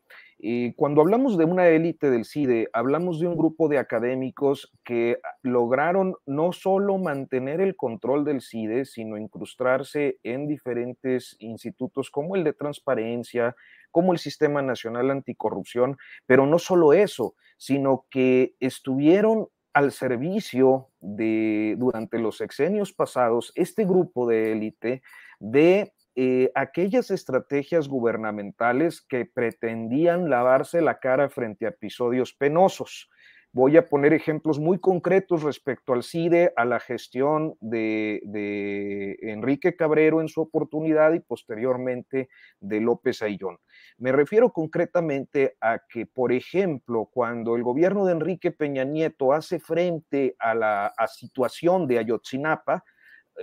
cuando 0.77 1.01
hablamos 1.01 1.37
de 1.37 1.45
una 1.45 1.69
élite 1.69 2.11
del 2.11 2.25
CIDE, 2.25 2.69
hablamos 2.73 3.19
de 3.19 3.27
un 3.27 3.37
grupo 3.37 3.69
de 3.69 3.79
académicos 3.79 4.73
que 4.85 5.19
lograron 5.43 6.15
no 6.27 6.53
solo 6.53 6.97
mantener 6.97 7.61
el 7.61 7.75
control 7.75 8.25
del 8.25 8.41
CIDE, 8.41 8.85
sino 8.85 9.17
incrustarse 9.17 10.19
en 10.23 10.47
diferentes 10.47 11.37
institutos 11.41 12.11
como 12.11 12.37
el 12.37 12.45
de 12.45 12.53
transparencia, 12.53 13.57
como 13.91 14.13
el 14.13 14.19
Sistema 14.19 14.63
Nacional 14.63 15.11
Anticorrupción, 15.11 15.97
pero 16.27 16.47
no 16.47 16.61
solo 16.61 16.93
eso, 16.93 17.35
sino 17.57 18.07
que 18.09 18.55
estuvieron 18.61 19.49
al 19.73 19.93
servicio 19.93 20.89
de, 21.01 21.75
durante 21.79 22.19
los 22.19 22.37
sexenios 22.37 22.93
pasados, 22.93 23.53
este 23.55 23.85
grupo 23.85 24.27
de 24.29 24.53
élite 24.53 25.03
de 25.41 25.93
eh, 26.21 26.51
aquellas 26.57 27.13
estrategias 27.13 27.87
gubernamentales 27.87 29.01
que 29.01 29.25
pretendían 29.25 30.29
lavarse 30.29 30.81
la 30.81 30.99
cara 30.99 31.29
frente 31.31 31.65
a 31.65 31.69
episodios 31.69 32.35
penosos. 32.35 33.09
Voy 33.53 33.77
a 33.77 33.87
poner 33.87 34.13
ejemplos 34.13 34.59
muy 34.59 34.81
concretos 34.81 35.45
respecto 35.45 35.93
al 35.93 36.03
CIDE, 36.03 36.53
a 36.57 36.65
la 36.65 36.81
gestión 36.81 37.55
de, 37.61 38.21
de 38.25 39.17
Enrique 39.23 39.77
Cabrero 39.77 40.21
en 40.21 40.27
su 40.27 40.41
oportunidad 40.41 41.13
y 41.13 41.21
posteriormente 41.21 42.29
de 42.59 42.81
López 42.81 43.23
Ayllón. 43.23 43.59
Me 43.97 44.11
refiero 44.11 44.53
concretamente 44.53 45.57
a 45.61 45.83
que, 45.89 46.05
por 46.05 46.33
ejemplo, 46.33 47.09
cuando 47.13 47.55
el 47.55 47.63
gobierno 47.63 48.05
de 48.05 48.15
Enrique 48.15 48.51
Peña 48.51 48.83
Nieto 48.83 49.33
hace 49.33 49.61
frente 49.61 50.35
a 50.41 50.57
la 50.57 50.93
situación 51.07 51.87
de 51.87 52.01
Ayotzinapa, 52.01 52.83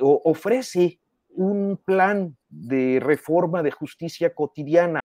ofrece 0.01 0.99
un 1.37 1.77
plan 1.85 2.35
de 2.49 2.99
reforma 2.99 3.63
de 3.63 3.71
justicia 3.71 4.33
cotidiana. 4.33 4.99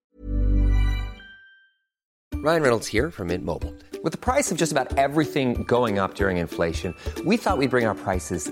Ryan 2.43 2.63
Reynolds 2.63 2.87
here 2.87 3.11
from 3.11 3.27
Mint 3.27 3.45
Mobile. 3.45 3.73
With 4.03 4.13
the 4.13 4.17
price 4.17 4.51
of 4.51 4.57
just 4.57 4.71
about 4.71 4.97
everything 4.97 5.63
going 5.63 5.99
up 5.99 6.15
during 6.15 6.37
inflation, 6.37 6.95
we 7.23 7.37
thought 7.37 7.59
we'd 7.59 7.69
bring 7.69 7.85
our 7.85 7.93
prices 7.93 8.51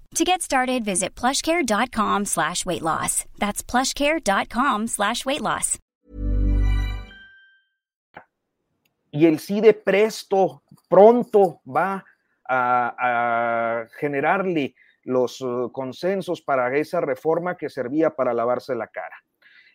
To 0.15 0.25
get 0.25 0.41
started, 0.41 0.83
visit 0.83 1.15
plushcare.com 1.15 2.25
slash 2.25 2.65
weight 2.65 2.81
loss. 2.81 3.23
That's 3.39 3.63
plushcare.com 3.63 4.87
slash 4.87 5.25
weight 5.25 5.41
loss. 5.41 5.79
Y 9.13 9.25
el 9.25 9.39
CIDE 9.39 9.73
presto, 9.73 10.63
pronto 10.89 11.61
va 11.65 12.03
a, 12.47 12.95
a 12.97 13.87
generarle 13.99 14.75
los 15.03 15.41
uh, 15.41 15.69
consensos 15.71 16.41
para 16.41 16.75
esa 16.77 17.01
reforma 17.01 17.55
que 17.57 17.69
servía 17.69 18.09
para 18.09 18.33
lavarse 18.33 18.75
la 18.75 18.87
cara. 18.87 19.15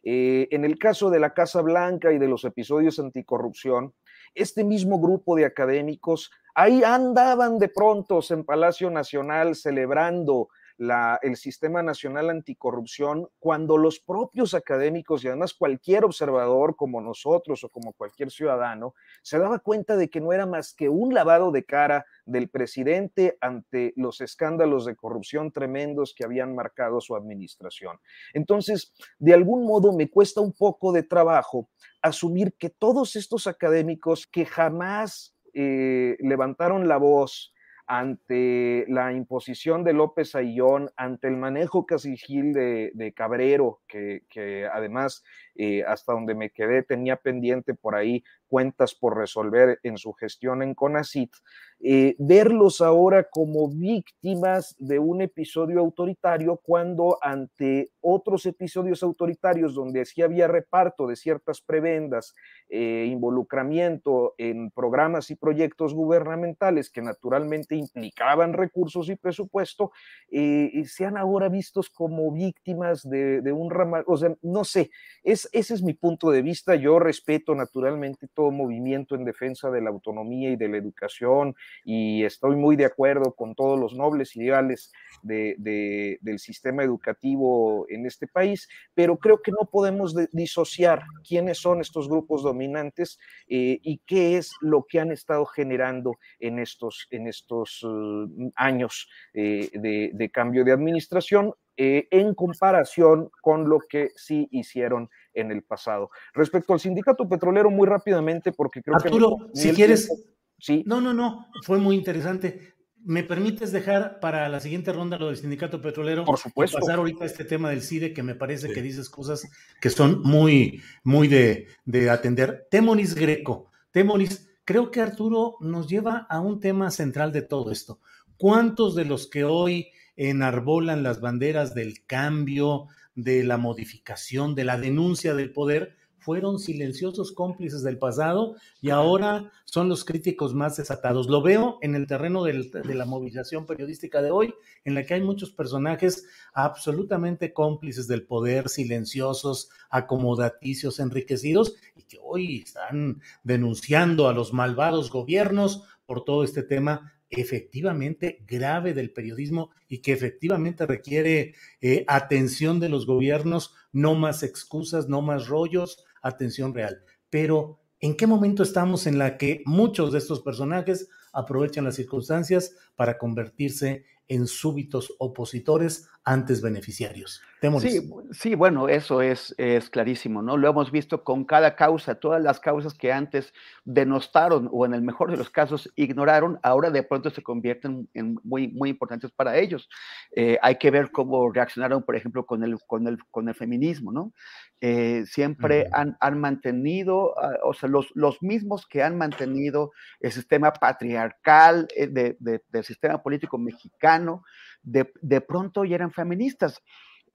Eh, 0.02 0.48
en 0.52 0.64
el 0.64 0.78
caso 0.78 1.10
de 1.10 1.18
la 1.18 1.34
Casa 1.34 1.62
Blanca 1.62 2.12
y 2.12 2.18
de 2.18 2.28
los 2.28 2.44
episodios 2.44 2.98
anticorrupción, 2.98 3.92
este 4.36 4.62
mismo 4.62 5.00
grupo 5.00 5.34
de 5.34 5.44
académicos 5.44 6.30
ahí 6.54 6.84
andaban 6.84 7.58
de 7.58 7.68
prontos 7.68 8.30
en 8.30 8.44
Palacio 8.44 8.90
Nacional 8.90 9.56
celebrando 9.56 10.48
el 10.78 11.36
Sistema 11.36 11.82
Nacional 11.82 12.28
Anticorrupción 12.28 13.28
cuando 13.38 13.78
los 13.78 13.98
propios 13.98 14.54
académicos 14.54 15.24
y 15.24 15.28
además 15.28 15.54
cualquier 15.54 16.04
observador 16.04 16.76
como 16.76 17.00
nosotros 17.00 17.64
o 17.64 17.70
como 17.70 17.94
cualquier 17.94 18.30
ciudadano 18.30 18.94
se 19.22 19.38
daba 19.38 19.58
cuenta 19.58 19.96
de 19.96 20.10
que 20.10 20.20
no 20.20 20.32
era 20.32 20.44
más 20.44 20.74
que 20.74 20.88
un 20.88 21.14
lavado 21.14 21.50
de 21.50 21.64
cara 21.64 22.04
del 22.26 22.50
presidente 22.50 23.38
ante 23.40 23.94
los 23.96 24.20
escándalos 24.20 24.84
de 24.84 24.96
corrupción 24.96 25.50
tremendos 25.50 26.14
que 26.14 26.24
habían 26.24 26.54
marcado 26.54 27.00
su 27.00 27.16
administración. 27.16 27.98
Entonces, 28.34 28.92
de 29.18 29.32
algún 29.32 29.64
modo 29.64 29.92
me 29.96 30.10
cuesta 30.10 30.40
un 30.40 30.52
poco 30.52 30.92
de 30.92 31.02
trabajo 31.02 31.70
asumir 32.02 32.54
que 32.58 32.70
todos 32.70 33.16
estos 33.16 33.46
académicos 33.46 34.26
que 34.26 34.44
jamás 34.44 35.34
eh, 35.54 36.16
levantaron 36.20 36.86
la 36.86 36.98
voz, 36.98 37.54
ante 37.86 38.84
la 38.88 39.12
imposición 39.12 39.84
de 39.84 39.92
López 39.92 40.34
Ayllón, 40.34 40.90
ante 40.96 41.28
el 41.28 41.36
manejo 41.36 41.86
casi 41.86 42.16
gil 42.16 42.52
de, 42.52 42.90
de 42.94 43.12
Cabrero, 43.12 43.80
que, 43.86 44.22
que 44.28 44.66
además, 44.66 45.22
eh, 45.54 45.84
hasta 45.84 46.12
donde 46.12 46.34
me 46.34 46.50
quedé, 46.50 46.82
tenía 46.82 47.16
pendiente 47.16 47.74
por 47.74 47.94
ahí 47.94 48.24
cuentas 48.48 48.94
por 48.94 49.16
resolver 49.16 49.78
en 49.82 49.98
su 49.98 50.12
gestión 50.12 50.62
en 50.62 50.74
CONACIT, 50.74 51.32
eh, 51.80 52.16
verlos 52.18 52.80
ahora 52.80 53.28
como 53.30 53.68
víctimas 53.68 54.74
de 54.78 54.98
un 54.98 55.20
episodio 55.20 55.80
autoritario 55.80 56.56
cuando 56.56 57.18
ante 57.20 57.90
otros 58.00 58.46
episodios 58.46 59.02
autoritarios 59.02 59.74
donde 59.74 60.06
sí 60.06 60.22
había 60.22 60.48
reparto 60.48 61.06
de 61.06 61.16
ciertas 61.16 61.60
prebendas, 61.60 62.34
eh, 62.70 63.06
involucramiento 63.10 64.34
en 64.38 64.70
programas 64.70 65.30
y 65.30 65.36
proyectos 65.36 65.92
gubernamentales 65.92 66.88
que 66.88 67.02
naturalmente 67.02 67.76
implicaban 67.76 68.54
recursos 68.54 69.10
y 69.10 69.16
presupuesto, 69.16 69.92
eh, 70.30 70.82
sean 70.86 71.18
ahora 71.18 71.50
vistos 71.50 71.90
como 71.90 72.32
víctimas 72.32 73.08
de, 73.08 73.42
de 73.42 73.52
un 73.52 73.70
ramal, 73.70 74.02
o 74.06 74.16
sea, 74.16 74.34
no 74.40 74.64
sé, 74.64 74.90
es, 75.22 75.48
ese 75.52 75.74
es 75.74 75.82
mi 75.82 75.92
punto 75.92 76.30
de 76.30 76.40
vista, 76.40 76.74
yo 76.74 76.98
respeto 76.98 77.54
naturalmente 77.54 78.28
todo 78.36 78.52
movimiento 78.52 79.16
en 79.16 79.24
defensa 79.24 79.70
de 79.70 79.80
la 79.80 79.90
autonomía 79.90 80.50
y 80.50 80.56
de 80.56 80.68
la 80.68 80.76
educación 80.76 81.56
y 81.84 82.22
estoy 82.22 82.54
muy 82.54 82.76
de 82.76 82.84
acuerdo 82.84 83.34
con 83.34 83.54
todos 83.54 83.80
los 83.80 83.94
nobles 83.94 84.36
ideales 84.36 84.92
de, 85.22 85.56
de, 85.58 86.18
del 86.20 86.38
sistema 86.38 86.84
educativo 86.84 87.86
en 87.88 88.06
este 88.06 88.28
país, 88.28 88.68
pero 88.94 89.16
creo 89.16 89.42
que 89.42 89.50
no 89.50 89.68
podemos 89.70 90.14
de, 90.14 90.28
disociar 90.32 91.02
quiénes 91.26 91.58
son 91.58 91.80
estos 91.80 92.08
grupos 92.08 92.42
dominantes 92.42 93.18
eh, 93.48 93.80
y 93.82 93.98
qué 94.06 94.36
es 94.36 94.52
lo 94.60 94.84
que 94.84 95.00
han 95.00 95.10
estado 95.10 95.46
generando 95.46 96.18
en 96.38 96.58
estos, 96.58 97.08
en 97.10 97.26
estos 97.26 97.82
uh, 97.82 98.28
años 98.54 99.08
eh, 99.32 99.70
de, 99.72 100.30
cambio 100.30 100.64
de 100.64 100.72
administración 100.72 101.54
eh, 101.78 102.08
en 102.10 102.34
comparación 102.34 103.30
con 103.40 103.68
lo 103.68 103.78
que 103.80 104.10
sí 104.16 104.48
hicieron 104.50 105.08
en 105.36 105.52
el 105.52 105.62
pasado. 105.62 106.10
Respecto 106.34 106.72
al 106.72 106.80
sindicato 106.80 107.28
petrolero, 107.28 107.70
muy 107.70 107.86
rápidamente, 107.86 108.52
porque 108.52 108.82
creo 108.82 108.96
Arturo, 108.96 109.36
que... 109.54 109.60
si 109.60 109.72
quieres... 109.72 110.08
Tiempo, 110.08 110.24
sí. 110.58 110.82
No, 110.86 111.00
no, 111.00 111.12
no, 111.12 111.46
fue 111.62 111.78
muy 111.78 111.94
interesante. 111.94 112.74
¿Me 113.04 113.22
permites 113.22 113.70
dejar 113.70 114.18
para 114.18 114.48
la 114.48 114.58
siguiente 114.58 114.92
ronda 114.92 115.16
lo 115.16 115.28
del 115.28 115.36
sindicato 115.36 115.80
petrolero? 115.80 116.24
Por 116.24 116.38
supuesto. 116.38 116.78
Y 116.78 116.80
pasar 116.80 116.98
ahorita 116.98 117.22
a 117.22 117.26
este 117.26 117.44
tema 117.44 117.70
del 117.70 117.82
CIDE, 117.82 118.12
que 118.12 118.24
me 118.24 118.34
parece 118.34 118.66
sí. 118.66 118.74
que 118.74 118.82
dices 118.82 119.08
cosas 119.08 119.48
que 119.80 119.90
son 119.90 120.22
muy, 120.22 120.82
muy 121.04 121.28
de, 121.28 121.68
de 121.84 122.10
atender. 122.10 122.66
Temonis 122.68 123.14
Greco. 123.14 123.70
Temonis, 123.92 124.50
creo 124.64 124.90
que 124.90 125.00
Arturo 125.00 125.54
nos 125.60 125.88
lleva 125.88 126.26
a 126.28 126.40
un 126.40 126.58
tema 126.58 126.90
central 126.90 127.30
de 127.30 127.42
todo 127.42 127.70
esto. 127.70 128.00
¿Cuántos 128.36 128.96
de 128.96 129.04
los 129.04 129.28
que 129.28 129.44
hoy 129.44 129.92
enarbolan 130.16 131.02
las 131.02 131.20
banderas 131.20 131.74
del 131.74 132.04
cambio, 132.06 132.88
de 133.16 133.42
la 133.42 133.56
modificación, 133.56 134.54
de 134.54 134.64
la 134.64 134.78
denuncia 134.78 135.34
del 135.34 135.52
poder, 135.52 135.96
fueron 136.26 136.58
silenciosos 136.58 137.30
cómplices 137.30 137.84
del 137.84 137.98
pasado 137.98 138.56
y 138.80 138.90
ahora 138.90 139.52
son 139.64 139.88
los 139.88 140.04
críticos 140.04 140.54
más 140.54 140.76
desatados. 140.76 141.28
Lo 141.28 141.40
veo 141.40 141.78
en 141.82 141.94
el 141.94 142.08
terreno 142.08 142.42
del, 142.42 142.70
de 142.72 142.94
la 142.96 143.04
movilización 143.04 143.64
periodística 143.64 144.20
de 144.20 144.32
hoy, 144.32 144.52
en 144.84 144.94
la 144.94 145.04
que 145.04 145.14
hay 145.14 145.22
muchos 145.22 145.52
personajes 145.52 146.26
absolutamente 146.52 147.52
cómplices 147.52 148.08
del 148.08 148.26
poder, 148.26 148.68
silenciosos, 148.68 149.70
acomodaticios, 149.88 150.98
enriquecidos, 150.98 151.76
y 151.94 152.02
que 152.02 152.18
hoy 152.20 152.62
están 152.62 153.22
denunciando 153.44 154.28
a 154.28 154.34
los 154.34 154.52
malvados 154.52 155.10
gobiernos 155.10 155.84
por 156.06 156.24
todo 156.24 156.42
este 156.42 156.64
tema 156.64 157.15
efectivamente 157.30 158.44
grave 158.46 158.94
del 158.94 159.12
periodismo 159.12 159.70
y 159.88 159.98
que 159.98 160.12
efectivamente 160.12 160.86
requiere 160.86 161.54
eh, 161.80 162.04
atención 162.08 162.80
de 162.80 162.88
los 162.88 163.06
gobiernos, 163.06 163.74
no 163.92 164.14
más 164.14 164.42
excusas, 164.42 165.08
no 165.08 165.22
más 165.22 165.48
rollos, 165.48 166.04
atención 166.22 166.74
real. 166.74 167.02
Pero, 167.30 167.80
¿en 168.00 168.16
qué 168.16 168.26
momento 168.26 168.62
estamos 168.62 169.06
en 169.06 169.18
la 169.18 169.36
que 169.38 169.62
muchos 169.64 170.12
de 170.12 170.18
estos 170.18 170.40
personajes 170.42 171.08
aprovechan 171.32 171.84
las 171.84 171.96
circunstancias 171.96 172.74
para 172.96 173.18
convertirse 173.18 174.04
en 174.28 174.46
súbitos 174.46 175.14
opositores 175.18 176.08
antes 176.24 176.60
beneficiarios. 176.60 177.40
Sí, 177.80 178.10
sí, 178.32 178.54
bueno, 178.54 178.86
eso 178.88 179.22
es, 179.22 179.54
es, 179.56 179.88
clarísimo, 179.88 180.42
¿no? 180.42 180.58
Lo 180.58 180.68
hemos 180.68 180.90
visto 180.90 181.24
con 181.24 181.44
cada 181.44 181.74
causa, 181.74 182.16
todas 182.16 182.42
las 182.42 182.60
causas 182.60 182.92
que 182.92 183.10
antes 183.12 183.54
denostaron 183.84 184.68
o 184.70 184.84
en 184.84 184.92
el 184.92 185.00
mejor 185.00 185.30
de 185.30 185.38
los 185.38 185.48
casos 185.48 185.90
ignoraron, 185.96 186.58
ahora 186.62 186.90
de 186.90 187.02
pronto 187.02 187.30
se 187.30 187.42
convierten 187.42 188.10
en 188.12 188.38
muy, 188.44 188.68
muy 188.68 188.90
importantes 188.90 189.30
para 189.30 189.56
ellos. 189.56 189.88
Eh, 190.32 190.58
hay 190.60 190.76
que 190.76 190.90
ver 190.90 191.10
cómo 191.10 191.50
reaccionaron, 191.50 192.02
por 192.02 192.14
ejemplo, 192.14 192.44
con 192.44 192.62
el, 192.62 192.78
con 192.86 193.08
el, 193.08 193.18
con 193.30 193.48
el 193.48 193.54
feminismo, 193.54 194.12
¿no? 194.12 194.34
Eh, 194.82 195.24
siempre 195.26 195.84
uh 195.84 195.86
-huh. 195.86 195.90
han, 195.94 196.16
han, 196.20 196.38
mantenido, 196.38 197.32
uh, 197.32 197.68
o 197.68 197.72
sea, 197.72 197.88
los, 197.88 198.10
los 198.14 198.42
mismos 198.42 198.86
que 198.86 199.02
han 199.02 199.16
mantenido 199.16 199.92
el 200.20 200.30
sistema 200.30 200.74
patriarcal 200.74 201.88
eh, 201.96 202.06
de, 202.06 202.36
de, 202.38 202.62
del 202.68 202.84
sistema 202.84 203.22
político 203.22 203.56
mexicano, 203.56 204.44
de, 204.82 205.10
de 205.22 205.40
pronto 205.40 205.84
ya 205.86 205.94
eran 205.94 206.12
feministas. 206.12 206.82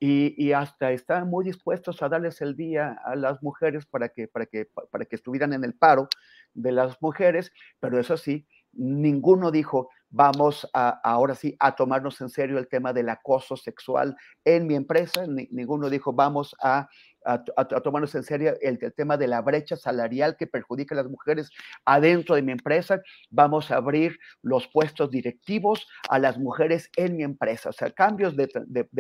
Y, 0.03 0.51
hasta 0.53 0.91
estaban 0.91 1.29
muy 1.29 1.45
dispuestos 1.45 2.01
a 2.01 2.09
darles 2.09 2.41
el 2.41 2.55
día 2.55 2.99
a 3.05 3.15
las 3.15 3.43
mujeres 3.43 3.85
para 3.85 4.09
que, 4.09 4.27
para, 4.27 4.47
que, 4.47 4.67
para 4.89 5.05
que 5.05 5.15
estuvieran 5.15 5.53
en 5.53 5.63
el 5.63 5.75
paro 5.75 6.09
de 6.55 6.71
las 6.71 6.99
mujeres, 7.03 7.51
pero 7.79 7.99
eso 7.99 8.17
sí, 8.17 8.47
ninguno 8.73 9.51
dijo, 9.51 9.89
vamos 10.11 10.69
a, 10.73 10.89
ahora 11.03 11.33
sí 11.35 11.55
a 11.59 11.75
tomarnos 11.75 12.21
en 12.21 12.29
serio 12.29 12.59
el 12.59 12.67
tema 12.67 12.93
del 12.93 13.09
acoso 13.09 13.57
sexual 13.57 14.15
en 14.45 14.67
mi 14.67 14.75
empresa, 14.75 15.25
Ni, 15.25 15.47
ninguno 15.51 15.89
dijo, 15.89 16.13
vamos 16.13 16.55
a 16.61 16.87
a, 17.25 17.65
tomarnos 17.81 18.15
en 18.15 18.23
serio 18.23 18.53
el, 18.61 18.79
tema 18.93 19.17
de 19.17 19.27
la 19.27 19.41
brecha 19.41 19.75
salarial 19.75 20.35
que 20.37 20.47
perjudica 20.47 20.95
a 20.95 20.97
las 20.97 21.07
mujeres 21.07 21.49
adentro 21.85 22.35
de 22.35 22.41
mi 22.41 22.51
empresa. 22.51 23.01
Vamos 23.29 23.71
a 23.71 23.77
abrir 23.77 24.17
los 24.41 24.67
puestos 24.67 25.11
directivos 25.11 25.87
a 26.09 26.19
las 26.19 26.37
mujeres 26.37 26.89
en 26.95 27.17
mi 27.17 27.23
empresa. 27.23 27.69
O 27.69 27.73
sea, 27.73 27.91
cambios 27.91 28.35
de, 28.35 28.47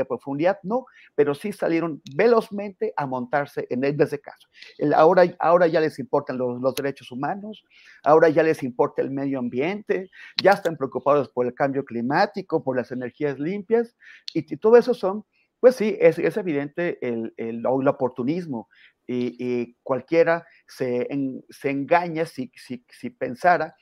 profundidad 0.05 0.59
no, 0.63 0.85
pero 1.15 1.33
sí 1.33 1.51
salieron 1.51 2.01
velozmente 2.15 2.93
a 2.95 3.05
montarse 3.05 3.67
en, 3.69 3.83
ese 3.83 4.19
caso. 4.19 4.47
ahora, 4.95 5.23
ahora 5.39 5.67
ya 5.67 5.79
les 5.79 5.97
importan 5.99 6.37
los, 6.37 6.75
derechos 6.75 7.11
humanos, 7.11 7.63
ahora 8.03 8.29
ya 8.29 8.43
les 8.43 8.63
importa 8.63 9.01
el 9.01 9.11
medio 9.11 9.39
ambiente, 9.39 10.09
ya 10.41 10.51
están 10.51 10.77
preocupados 10.77 11.00
por 11.03 11.45
el 11.45 11.53
cambio 11.53 11.85
climático, 11.85 12.63
por 12.63 12.77
las 12.77 12.91
energías 12.91 13.39
limpias, 13.39 13.95
y, 14.33 14.53
y 14.53 14.57
todo 14.57 14.77
eso 14.77 14.93
son 14.93 15.25
pues 15.61 15.75
sí, 15.75 15.95
es, 16.01 16.17
evidente 16.37 16.97
el, 17.07 17.35
el, 17.37 17.65
oportunismo 17.65 18.67
y, 19.07 19.75
cualquiera 19.83 20.45
se, 20.67 21.07
se 21.49 21.69
engaña 21.69 22.25
si, 22.25 22.51
si, 22.55 22.83
si, 22.89 23.11
pensara 23.11 23.75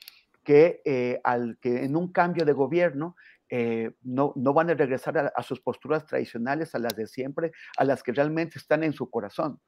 que, 0.44 0.82
eh, 0.84 1.20
al, 1.24 1.58
que 1.58 1.84
en 1.84 1.96
un 1.96 2.12
cambio 2.12 2.44
de 2.44 2.52
gobierno 2.52 3.16
eh, 3.48 3.92
no, 4.02 4.34
no, 4.36 4.52
van 4.52 4.68
a 4.68 4.74
regresar 4.74 5.32
a, 5.34 5.42
sus 5.42 5.60
posturas 5.60 6.04
tradicionales, 6.04 6.74
a 6.74 6.78
las 6.78 6.94
de 6.94 7.06
siempre, 7.06 7.50
a 7.78 7.84
las 7.84 8.02
que 8.02 8.12
realmente 8.12 8.58
están 8.58 8.84
en 8.84 8.92
su 8.92 9.08
corazón. 9.08 9.58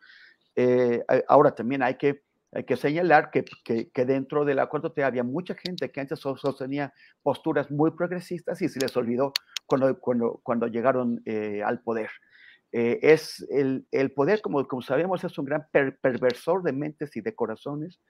Eh, 0.54 1.02
ahora 1.28 1.54
también 1.54 1.82
hay 1.82 1.94
que, 1.94 2.24
hay 2.52 2.64
que 2.64 2.76
señalar 2.76 3.30
que, 3.30 3.44
que, 3.64 3.90
que, 3.90 4.04
dentro 4.04 4.44
del 4.44 4.58
acuerdo 4.58 4.92
te 4.92 5.02
había 5.02 5.24
mucha 5.24 5.54
gente 5.54 5.90
que 5.90 6.00
antes 6.00 6.20
sostenía 6.20 6.92
posturas 7.22 7.70
muy 7.70 7.92
progresistas 7.92 8.60
y 8.60 8.68
se 8.68 8.78
les 8.78 8.96
olvidó 8.96 9.32
cuando, 9.66 9.98
cuando, 9.98 10.40
cuando 10.42 10.66
llegaron 10.66 11.22
eh, 11.24 11.62
al 11.64 11.80
poder. 11.80 12.10
Eh, 12.72 12.98
es 13.02 13.46
el, 13.50 13.86
el, 13.90 14.12
poder, 14.12 14.40
como, 14.40 14.66
como 14.66 14.82
sabemos, 14.82 15.24
es 15.24 15.38
un 15.38 15.44
gran 15.44 15.66
perversor 15.72 16.62
de 16.62 16.72
mentes 16.72 17.16
y 17.16 17.20
de 17.20 17.34
corazones, 17.34 18.00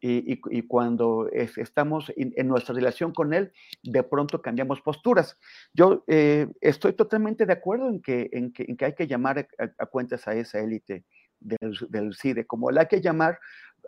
y, 0.00 0.32
y, 0.32 0.40
y 0.50 0.62
cuando 0.62 1.28
estamos 1.32 2.12
en 2.16 2.46
nuestra 2.46 2.72
relación 2.72 3.12
con 3.12 3.34
él, 3.34 3.52
de 3.82 4.04
pronto 4.04 4.40
cambiamos 4.40 4.80
posturas. 4.80 5.36
Yo 5.74 6.04
eh, 6.06 6.46
estoy 6.60 6.92
totalmente 6.92 7.46
de 7.46 7.52
acuerdo 7.52 7.88
en 7.88 8.00
que, 8.00 8.28
en 8.32 8.52
que, 8.52 8.64
en 8.68 8.76
que 8.76 8.84
hay 8.84 8.94
que 8.94 9.08
llamar 9.08 9.48
a, 9.58 9.64
a 9.76 9.86
cuentas 9.86 10.28
a 10.28 10.34
esa 10.34 10.60
élite 10.60 11.04
del, 11.40 12.14
CIDE, 12.14 12.46
como 12.46 12.70
la 12.70 12.86
que 12.86 13.00
llamar 13.00 13.38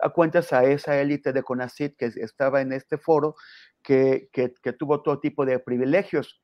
a 0.01 0.09
cuentas 0.09 0.53
a 0.53 0.63
esa 0.63 0.99
élite 0.99 1.33
de 1.33 1.43
CONACID 1.43 1.93
que 1.97 2.05
estaba 2.05 2.61
en 2.61 2.73
este 2.73 2.97
foro, 2.97 3.35
que, 3.83 4.29
que, 4.31 4.49
tuvo 4.73 5.01
todo 5.01 5.19
tipo 5.19 5.45
de 5.45 5.59
privilegios 5.59 6.41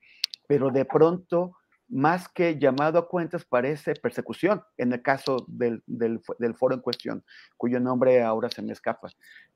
pero 0.47 0.71
de 0.71 0.85
pronto, 0.85 1.57
más 1.89 2.27
que 2.29 2.57
llamado 2.57 2.97
a 2.97 3.07
cuentas, 3.07 3.45
parece 3.45 3.93
persecución 3.95 4.63
en 4.77 4.93
el 4.93 5.01
caso 5.01 5.45
del, 5.47 5.83
del, 5.85 6.21
del 6.39 6.55
foro 6.55 6.73
en 6.73 6.81
cuestión, 6.81 7.23
cuyo 7.57 7.79
nombre 7.79 8.23
ahora 8.23 8.49
se 8.49 8.61
me 8.61 8.73
escapa. 8.73 9.09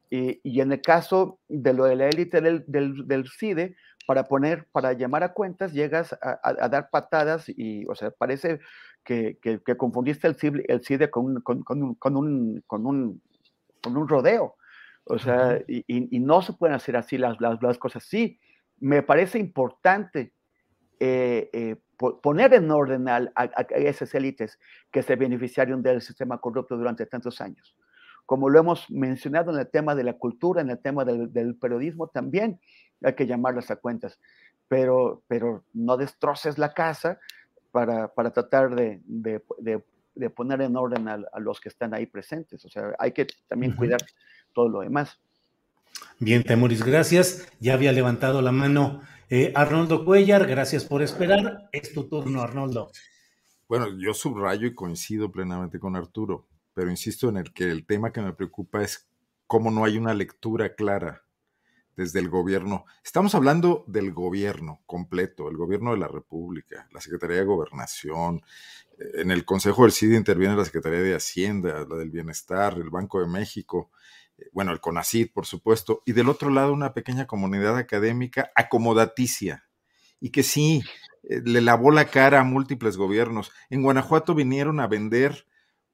Y, 0.10 0.42
y 0.44 0.60
en 0.60 0.74
el 0.74 0.82
caso 0.82 1.40
de 1.48 1.74
lo 1.74 1.86
de 1.86 1.96
la 1.96 2.10
élite 2.10 2.42
del, 2.42 2.66
del, 2.68 3.30
CIDE, 3.30 3.76
para 4.06 4.28
poner, 4.28 4.68
para 4.72 4.94
llamar 4.94 5.24
a 5.24 5.34
cuentas, 5.34 5.74
llegas 5.74 6.14
a, 6.14 6.40
a, 6.44 6.66
a 6.66 6.70
dar 6.70 6.90
patadas 6.90 7.48
y, 7.48 7.86
o 7.88 7.96
sea, 7.96 8.12
parece 8.12 8.60
que, 9.04 9.38
que, 9.42 9.62
que 9.62 9.78
confundiste 9.78 10.28
el 10.28 10.36
CIDE, 10.36 10.64
el 10.68 10.84
CIDE 10.84 11.10
con, 11.10 11.42
con, 11.42 11.64
con, 11.64 11.84
un, 11.84 11.96
con, 11.96 12.16
un, 12.16 12.64
con, 12.68 12.86
un, 12.86 13.22
con 13.82 13.98
un 13.98 14.08
rodeo. 14.08 14.56
O 15.06 15.18
sea, 15.18 15.60
y, 15.68 15.84
y, 15.88 16.20
no 16.20 16.42
se 16.42 16.54
pueden 16.54 16.76
hacer 16.76 16.96
así 16.96 17.18
las, 17.18 17.42
las, 17.42 17.62
las 17.62 17.78
cosas. 17.80 18.04
Sí, 18.04 18.40
me 18.80 19.02
parece 19.02 19.40
importante 19.40 20.34
eh, 21.00 21.50
eh, 21.54 21.76
poner 22.22 22.54
en 22.54 22.70
orden 22.70 23.08
a, 23.10 23.32
esas 23.72 24.14
élites 24.14 24.60
que 24.92 25.02
se 25.02 25.16
beneficiaron 25.16 25.82
del 25.82 26.02
sistema 26.02 26.40
corrupto 26.40 26.78
durante 26.78 27.06
tantos 27.06 27.42
años. 27.42 27.76
Como 28.26 28.50
lo 28.50 28.60
hemos 28.60 28.90
mencionado 28.90 29.52
en 29.52 29.60
el 29.60 29.70
tema 29.70 29.96
de 29.96 30.04
la 30.04 30.14
cultura, 30.14 30.62
en 30.62 30.70
el 30.70 30.80
tema 30.80 31.04
del, 31.04 31.56
periodismo, 31.60 32.08
también 32.08 32.60
hay 33.02 33.14
que 33.14 33.28
llamarlas 33.28 33.72
a 33.72 33.76
cuentas, 33.76 34.20
pero, 34.68 35.24
pero 35.28 35.64
no 35.74 35.98
destroces 35.98 36.58
la 36.58 36.74
casa 36.74 37.20
para, 37.72 38.08
para 38.14 38.32
tratar 38.32 38.76
de, 38.76 39.02
de, 39.06 39.42
de, 40.16 40.30
poner 40.30 40.62
en 40.62 40.76
orden 40.76 41.08
a, 41.08 41.20
los 41.40 41.60
que 41.60 41.70
están 41.70 41.94
ahí 41.94 42.06
presentes. 42.06 42.64
O 42.66 42.70
sea, 42.70 42.94
hay 43.00 43.12
que 43.12 43.28
también 43.48 43.76
cuidar 43.76 44.02
todo 44.54 44.70
lo 44.70 44.82
demás. 44.82 45.20
Bien, 46.20 46.44
Temuris, 46.44 46.84
gracias. 46.84 47.48
Ya 47.60 47.74
había 47.74 47.92
levantado 47.92 48.42
la 48.42 48.52
mano 48.52 49.02
eh, 49.30 49.52
Arnoldo 49.56 50.04
Cuellar, 50.04 50.46
gracias 50.46 50.84
por 50.84 51.02
esperar. 51.02 51.70
Es 51.72 51.94
tu 51.94 52.08
turno, 52.08 52.42
Arnoldo. 52.42 52.92
Bueno, 53.68 53.88
yo 53.98 54.14
subrayo 54.14 54.68
y 54.68 54.76
coincido 54.76 55.32
plenamente 55.32 55.80
con 55.80 55.96
Arturo, 55.96 56.48
pero 56.74 56.90
insisto 56.90 57.30
en 57.30 57.38
el 57.38 57.54
que 57.54 57.70
el 57.70 57.86
tema 57.86 58.12
que 58.12 58.22
me 58.22 58.34
preocupa 58.34 58.82
es 58.82 59.10
cómo 59.48 59.72
no 59.72 59.86
hay 59.86 59.98
una 59.98 60.14
lectura 60.14 60.76
clara 60.76 61.24
desde 61.96 62.20
el 62.20 62.30
gobierno. 62.30 62.86
Estamos 63.04 63.36
hablando 63.36 63.84
del 63.88 64.14
gobierno 64.14 64.82
completo, 64.86 65.50
el 65.50 65.58
gobierno 65.58 65.92
de 65.92 65.98
la 65.98 66.08
República, 66.08 66.88
la 66.92 67.02
Secretaría 67.02 67.38
de 67.38 67.46
Gobernación. 67.46 68.42
En 68.98 69.32
el 69.32 69.46
Consejo 69.46 69.84
del 69.84 69.92
CID 69.92 70.14
interviene 70.14 70.56
la 70.56 70.66
Secretaría 70.66 71.02
de 71.02 71.16
Hacienda, 71.16 71.86
la 71.90 71.96
del 71.96 72.12
Bienestar, 72.12 72.74
el 72.78 72.90
Banco 72.90 73.20
de 73.20 73.28
México 73.28 73.92
bueno, 74.52 74.72
el 74.72 74.80
CONACID, 74.80 75.32
por 75.34 75.46
supuesto, 75.46 76.02
y 76.06 76.14
del 76.14 76.30
otro 76.30 76.50
lado 76.50 76.74
una 76.74 76.94
pequeña 76.94 77.28
comunidad 77.28 77.78
académica 77.78 78.52
acomodaticia 78.56 79.66
y 80.20 80.32
que 80.32 80.44
sí 80.44 80.82
eh, 81.24 81.42
le 81.44 81.62
lavó 81.62 81.92
la 81.92 82.06
cara 82.06 82.40
a 82.40 82.44
múltiples 82.44 82.98
gobiernos. 82.98 83.52
En 83.70 83.84
Guanajuato 83.84 84.36
vinieron 84.36 84.80
a 84.80 84.88
vender 84.88 85.46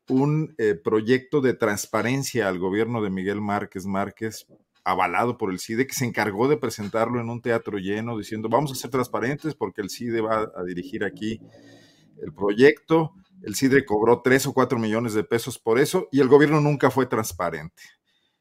un 0.09 0.55
eh, 0.57 0.75
proyecto 0.75 1.41
de 1.41 1.53
transparencia 1.53 2.47
al 2.47 2.59
gobierno 2.59 3.01
de 3.01 3.09
Miguel 3.09 3.41
Márquez 3.41 3.85
Márquez, 3.85 4.47
avalado 4.87 5.37
por 5.37 5.51
el 5.51 5.59
CIDE, 5.59 5.85
que 5.85 5.93
se 5.93 6.05
encargó 6.05 6.47
de 6.47 6.55
presentarlo 6.55 7.19
en 7.19 7.29
un 7.29 7.41
teatro 7.41 7.77
lleno, 7.77 8.17
diciendo, 8.17 8.47
vamos 8.47 8.71
a 8.71 8.75
ser 8.75 8.89
transparentes 8.89 9.53
porque 9.53 9.81
el 9.81 9.89
CIDE 9.89 10.21
va 10.21 10.49
a 10.55 10.63
dirigir 10.63 11.03
aquí 11.03 11.41
el 12.21 12.33
proyecto. 12.33 13.13
El 13.43 13.55
CIDE 13.55 13.85
cobró 13.85 14.21
tres 14.21 14.47
o 14.47 14.53
cuatro 14.53 14.79
millones 14.79 15.13
de 15.13 15.25
pesos 15.25 15.59
por 15.59 15.77
eso 15.77 16.07
y 16.09 16.21
el 16.21 16.29
gobierno 16.29 16.61
nunca 16.61 16.89
fue 16.89 17.05
transparente. 17.05 17.83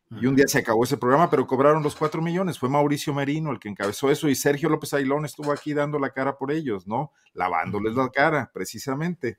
Y 0.08 0.26
un 0.26 0.36
día 0.36 0.46
se 0.46 0.58
acabó 0.58 0.84
ese 0.84 0.96
programa, 0.96 1.28
pero 1.28 1.48
cobraron 1.48 1.82
los 1.82 1.96
cuatro 1.96 2.22
millones. 2.22 2.60
Fue 2.60 2.68
Mauricio 2.68 3.12
Merino 3.12 3.50
el 3.50 3.58
que 3.58 3.68
encabezó 3.68 4.08
eso 4.08 4.28
y 4.28 4.36
Sergio 4.36 4.68
López 4.68 4.94
Ailón 4.94 5.24
estuvo 5.24 5.50
aquí 5.50 5.74
dando 5.74 5.98
la 5.98 6.10
cara 6.10 6.38
por 6.38 6.52
ellos, 6.52 6.86
¿no? 6.86 7.10
Lavándoles 7.34 7.96
la 7.96 8.08
cara, 8.10 8.52
precisamente. 8.54 9.38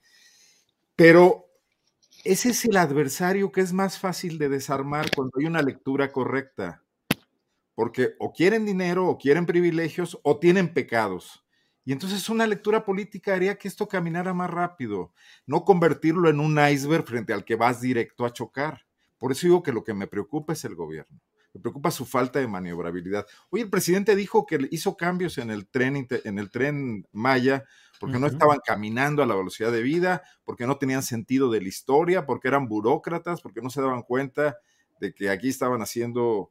Pero 0.97 1.45
ese 2.25 2.49
es 2.49 2.65
el 2.65 2.75
adversario 2.75 3.49
que 3.53 3.61
es 3.61 3.71
más 3.71 3.97
fácil 3.97 4.37
de 4.37 4.49
desarmar 4.49 5.09
cuando 5.15 5.31
hay 5.39 5.45
una 5.45 5.61
lectura 5.61 6.11
correcta. 6.11 6.83
Porque 7.77 8.15
o 8.17 8.33
quieren 8.33 8.65
dinero, 8.65 9.07
o 9.07 9.19
quieren 9.19 9.45
privilegios, 9.45 10.19
o 10.23 10.39
tienen 10.39 10.73
pecados. 10.73 11.45
Y 11.85 11.91
entonces 11.91 12.27
una 12.27 12.47
lectura 12.47 12.83
política 12.83 13.35
haría 13.35 13.59
que 13.59 13.67
esto 13.67 13.87
caminara 13.87 14.33
más 14.33 14.49
rápido, 14.49 15.13
no 15.45 15.63
convertirlo 15.63 16.27
en 16.27 16.39
un 16.39 16.57
iceberg 16.59 17.05
frente 17.05 17.33
al 17.33 17.45
que 17.45 17.55
vas 17.55 17.79
directo 17.79 18.25
a 18.25 18.33
chocar. 18.33 18.87
Por 19.19 19.31
eso 19.31 19.45
digo 19.45 19.61
que 19.61 19.71
lo 19.71 19.83
que 19.83 19.93
me 19.93 20.07
preocupa 20.07 20.53
es 20.53 20.65
el 20.65 20.73
gobierno. 20.73 21.21
Me 21.53 21.61
preocupa 21.61 21.91
su 21.91 22.05
falta 22.05 22.39
de 22.39 22.47
maniobrabilidad. 22.47 23.27
Hoy 23.51 23.61
el 23.61 23.69
presidente 23.69 24.15
dijo 24.15 24.47
que 24.47 24.67
hizo 24.71 24.97
cambios 24.97 25.37
en 25.37 25.51
el 25.51 25.67
tren, 25.67 26.07
en 26.23 26.39
el 26.39 26.49
tren 26.49 27.07
Maya 27.11 27.63
porque 27.99 28.19
no 28.19 28.27
estaban 28.27 28.59
caminando 28.65 29.23
a 29.23 29.25
la 29.25 29.35
velocidad 29.35 29.71
de 29.71 29.81
vida, 29.81 30.23
porque 30.43 30.67
no 30.67 30.77
tenían 30.77 31.03
sentido 31.03 31.49
de 31.51 31.61
la 31.61 31.67
historia, 31.67 32.25
porque 32.25 32.47
eran 32.47 32.67
burócratas, 32.67 33.41
porque 33.41 33.61
no 33.61 33.69
se 33.69 33.81
daban 33.81 34.03
cuenta 34.03 34.57
de 34.99 35.13
que 35.13 35.29
aquí 35.29 35.49
estaban 35.49 35.81
haciendo, 35.81 36.49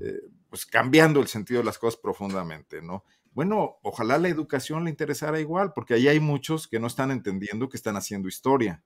eh, 0.00 0.20
pues 0.50 0.66
cambiando 0.66 1.20
el 1.20 1.28
sentido 1.28 1.60
de 1.60 1.64
las 1.64 1.78
cosas 1.78 2.00
profundamente, 2.00 2.82
¿no? 2.82 3.04
Bueno, 3.32 3.76
ojalá 3.82 4.18
la 4.18 4.28
educación 4.28 4.84
le 4.84 4.90
interesara 4.90 5.38
igual, 5.40 5.72
porque 5.74 5.94
ahí 5.94 6.08
hay 6.08 6.20
muchos 6.20 6.66
que 6.66 6.80
no 6.80 6.86
están 6.86 7.10
entendiendo 7.10 7.68
que 7.68 7.76
están 7.76 7.96
haciendo 7.96 8.28
historia 8.28 8.82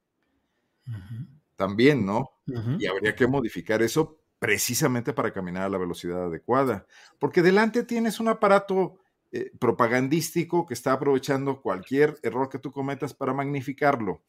también, 1.56 2.04
¿no? 2.04 2.32
Y 2.78 2.86
habría 2.86 3.14
que 3.14 3.26
modificar 3.26 3.82
eso 3.82 4.18
precisamente 4.38 5.12
para 5.12 5.32
caminar 5.32 5.62
a 5.62 5.68
la 5.68 5.78
velocidad 5.78 6.24
adecuada, 6.24 6.86
porque 7.20 7.42
delante 7.42 7.84
tienes 7.84 8.18
un 8.18 8.28
aparato 8.28 8.98
eh, 9.30 9.52
propagandístico 9.58 10.66
que 10.66 10.74
está 10.74 10.92
aprovechando 10.92 11.62
cualquier 11.62 12.18
error 12.22 12.48
que 12.48 12.58
tú 12.58 12.72
cometas 12.72 13.14
para 13.14 13.32
magnificarlo. 13.32 14.22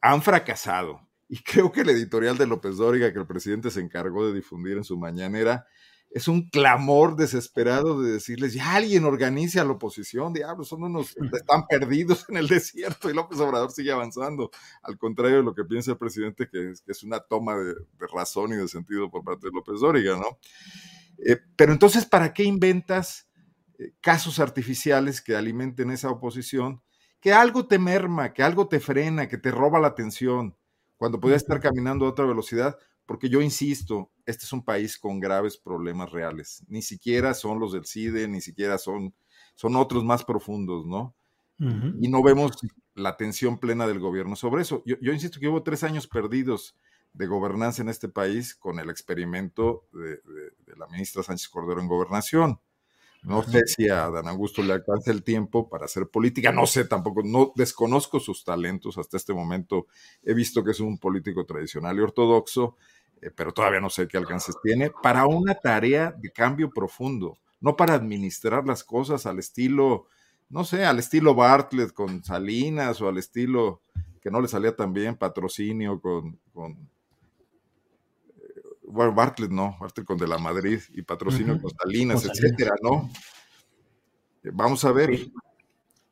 Han 0.00 0.22
fracasado. 0.22 1.06
Y 1.28 1.36
creo 1.44 1.70
que 1.70 1.82
el 1.82 1.90
editorial 1.90 2.36
de 2.38 2.46
López 2.46 2.76
Dóriga 2.78 3.12
que 3.12 3.18
el 3.18 3.26
presidente 3.26 3.70
se 3.70 3.80
encargó 3.80 4.26
de 4.26 4.34
difundir 4.34 4.78
en 4.78 4.84
su 4.84 4.98
mañanera 4.98 5.66
es 6.14 6.28
un 6.28 6.48
clamor 6.48 7.16
desesperado 7.16 8.02
de 8.02 8.12
decirles, 8.12 8.52
ya 8.52 8.74
alguien 8.74 9.04
organice 9.04 9.60
a 9.60 9.64
la 9.64 9.72
oposición, 9.72 10.32
diablos, 10.32 10.68
son 10.68 10.82
unos, 10.82 11.16
están 11.16 11.66
perdidos 11.66 12.26
en 12.28 12.36
el 12.36 12.48
desierto 12.48 13.08
y 13.08 13.14
López 13.14 13.40
Obrador 13.40 13.70
sigue 13.70 13.92
avanzando, 13.92 14.50
al 14.82 14.98
contrario 14.98 15.38
de 15.38 15.42
lo 15.42 15.54
que 15.54 15.64
piensa 15.64 15.92
el 15.92 15.98
presidente, 15.98 16.48
que 16.50 16.70
es, 16.70 16.82
que 16.82 16.92
es 16.92 17.02
una 17.02 17.20
toma 17.20 17.56
de, 17.56 17.74
razón 18.12 18.52
y 18.52 18.56
de 18.56 18.68
sentido 18.68 19.10
por 19.10 19.24
parte 19.24 19.46
de 19.46 19.52
López 19.54 19.80
Dóriga, 19.80 20.16
¿no? 20.16 20.38
Eh, 21.24 21.38
pero 21.56 21.72
entonces, 21.72 22.04
¿para 22.04 22.34
qué 22.34 22.44
inventas 22.44 23.28
eh, 23.78 23.92
casos 24.00 24.38
artificiales 24.38 25.22
que 25.22 25.34
alimenten 25.34 25.90
esa 25.90 26.10
oposición? 26.10 26.82
Que 27.20 27.32
algo 27.32 27.66
te 27.66 27.78
merma, 27.78 28.32
que 28.32 28.42
algo 28.42 28.68
te 28.68 28.80
frena, 28.80 29.28
que 29.28 29.38
te 29.38 29.50
roba 29.50 29.80
la 29.80 29.88
atención 29.88 30.56
cuando 30.96 31.20
podía 31.20 31.36
estar 31.36 31.60
caminando 31.60 32.06
a 32.06 32.10
otra 32.10 32.26
velocidad, 32.26 32.78
porque 33.06 33.28
yo 33.28 33.40
insisto, 33.40 34.10
este 34.26 34.44
es 34.44 34.52
un 34.52 34.64
país 34.64 34.98
con 34.98 35.20
graves 35.20 35.56
problemas 35.56 36.10
reales. 36.10 36.64
Ni 36.68 36.82
siquiera 36.82 37.34
son 37.34 37.58
los 37.58 37.72
del 37.72 37.86
CIDE, 37.86 38.28
ni 38.28 38.40
siquiera 38.40 38.78
son, 38.78 39.14
son 39.54 39.76
otros 39.76 40.04
más 40.04 40.24
profundos, 40.24 40.86
¿no? 40.86 41.14
Y 42.00 42.08
no 42.08 42.24
vemos 42.24 42.58
la 42.96 43.10
atención 43.10 43.56
plena 43.56 43.86
del 43.86 44.00
gobierno 44.00 44.34
sobre 44.34 44.62
eso. 44.62 44.82
Yo, 44.84 44.96
yo, 45.00 45.12
insisto 45.12 45.38
que 45.38 45.46
hubo 45.46 45.62
tres 45.62 45.84
años 45.84 46.08
perdidos 46.08 46.76
de 47.12 47.26
gobernanza 47.26 47.82
en 47.82 47.88
este 47.88 48.08
país 48.08 48.56
con 48.56 48.80
el 48.80 48.90
experimento 48.90 49.84
de, 49.92 50.16
de 50.66 50.76
la 50.76 50.88
ministra 50.88 51.22
Sánchez 51.22 51.48
Cordero 51.48 51.80
en 51.80 51.86
gobernación. 51.86 52.58
No 53.22 53.44
sé 53.44 53.60
si 53.66 53.88
a 53.88 54.10
Dan 54.10 54.26
Augusto 54.26 54.62
le 54.62 54.72
alcanza 54.72 55.12
el 55.12 55.22
tiempo 55.22 55.68
para 55.68 55.84
hacer 55.84 56.08
política, 56.08 56.50
no 56.50 56.66
sé 56.66 56.84
tampoco, 56.84 57.22
no 57.22 57.52
desconozco 57.54 58.18
sus 58.18 58.44
talentos 58.44 58.98
hasta 58.98 59.16
este 59.16 59.32
momento. 59.32 59.86
He 60.24 60.34
visto 60.34 60.64
que 60.64 60.72
es 60.72 60.80
un 60.80 60.98
político 60.98 61.46
tradicional 61.46 61.96
y 61.96 62.00
ortodoxo, 62.00 62.76
eh, 63.22 63.30
pero 63.30 63.52
todavía 63.52 63.80
no 63.80 63.88
sé 63.88 64.08
qué 64.08 64.18
alcances 64.18 64.56
tiene 64.62 64.90
para 64.90 65.26
una 65.26 65.54
tarea 65.54 66.12
de 66.12 66.30
cambio 66.30 66.70
profundo, 66.70 67.38
no 67.60 67.76
para 67.76 67.94
administrar 67.94 68.66
las 68.66 68.82
cosas 68.82 69.24
al 69.26 69.38
estilo, 69.38 70.06
no 70.50 70.64
sé, 70.64 70.84
al 70.84 70.98
estilo 70.98 71.34
Bartlett 71.34 71.92
con 71.92 72.22
Salinas 72.24 73.00
o 73.00 73.08
al 73.08 73.18
estilo 73.18 73.80
que 74.20 74.30
no 74.30 74.40
le 74.40 74.48
salía 74.48 74.74
tan 74.74 74.92
bien, 74.92 75.16
patrocinio 75.16 76.00
con, 76.00 76.38
con 76.52 76.90
bueno, 78.82 79.14
Bartlett 79.14 79.50
no, 79.50 79.76
Bartlett 79.80 80.06
con 80.06 80.18
De 80.18 80.26
la 80.26 80.38
Madrid 80.38 80.80
y 80.90 81.02
patrocinio 81.02 81.60
con 81.60 81.70
Salinas, 81.70 82.24
etcétera, 82.24 82.74
¿no? 82.82 83.08
Eh, 84.42 84.50
vamos 84.52 84.84
a 84.84 84.92
ver. 84.92 85.10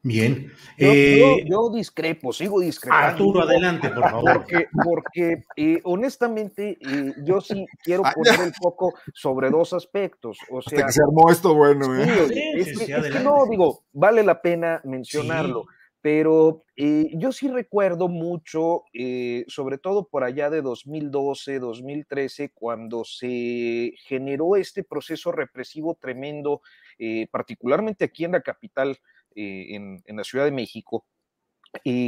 Bien. 0.03 0.51
Yo, 0.79 0.89
eh, 0.93 1.45
yo, 1.47 1.71
discrepo, 1.71 2.33
sigo 2.33 2.61
discrepando. 2.61 3.07
Arturo, 3.07 3.43
adelante, 3.43 3.91
por 3.91 4.11
favor. 4.11 4.33
Porque, 4.33 4.69
porque 4.83 5.45
eh, 5.57 5.81
honestamente, 5.85 6.79
eh, 6.81 7.13
yo 7.23 7.41
sí 7.41 7.67
quiero 7.83 8.03
ah, 8.07 8.13
poner 8.15 8.41
el 8.41 8.55
foco 8.55 8.95
sobre 9.13 9.51
dos 9.51 9.75
aspectos. 9.75 10.39
O 10.51 10.63
sea, 10.63 10.79
Hasta 10.79 10.87
que 10.87 10.93
se 10.93 11.03
armó 11.03 11.31
esto 11.31 11.55
bueno, 11.55 11.95
¿eh? 11.95 12.29
Sí, 12.29 12.53
es, 12.55 12.79
que, 12.79 12.95
es 12.95 13.13
que 13.13 13.21
no, 13.21 13.45
digo, 13.47 13.85
vale 13.93 14.23
la 14.23 14.41
pena 14.41 14.81
mencionarlo. 14.85 15.67
Pero 16.03 16.65
eh, 16.77 17.11
yo 17.13 17.31
sí 17.31 17.49
recuerdo 17.49 18.09
mucho, 18.09 18.85
eh, 18.95 19.45
sobre 19.49 19.77
todo 19.77 20.09
por 20.09 20.25
allá 20.25 20.49
de 20.49 20.63
2012, 20.63 21.59
2013, 21.59 22.53
cuando 22.55 23.05
se 23.05 23.93
generó 24.07 24.57
este 24.57 24.83
proceso 24.83 25.31
represivo 25.31 25.99
tremendo, 26.01 26.63
eh, 26.99 27.29
particularmente 27.31 28.07
aquí 28.07 28.25
en 28.25 28.33
la 28.33 28.41
capital, 28.41 28.99
en, 29.35 30.03
en, 30.05 30.17
la 30.17 30.25
Ciudad 30.25 30.45
de 30.45 30.53
México, 30.53 31.05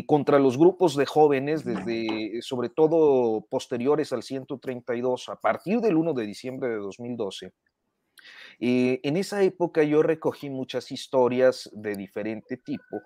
contra 0.06 0.38
los 0.38 0.58
grupos 0.58 0.96
de 0.96 1.06
jóvenes, 1.06 1.64
desde 1.64 2.42
sobre 2.42 2.68
todo 2.68 3.46
posteriores 3.48 4.12
al 4.12 4.22
132, 4.22 5.28
a 5.28 5.36
partir 5.36 5.80
del 5.80 5.96
1 5.96 6.14
de 6.14 6.26
diciembre 6.26 6.68
de 6.68 6.76
2012. 6.76 7.52
en 8.58 9.16
esa 9.16 9.42
época 9.42 9.84
yo 9.84 10.02
recogí 10.02 10.50
muchas 10.50 10.90
historias 10.90 11.70
de 11.72 11.94
diferente 11.94 12.56
tipo 12.56 13.02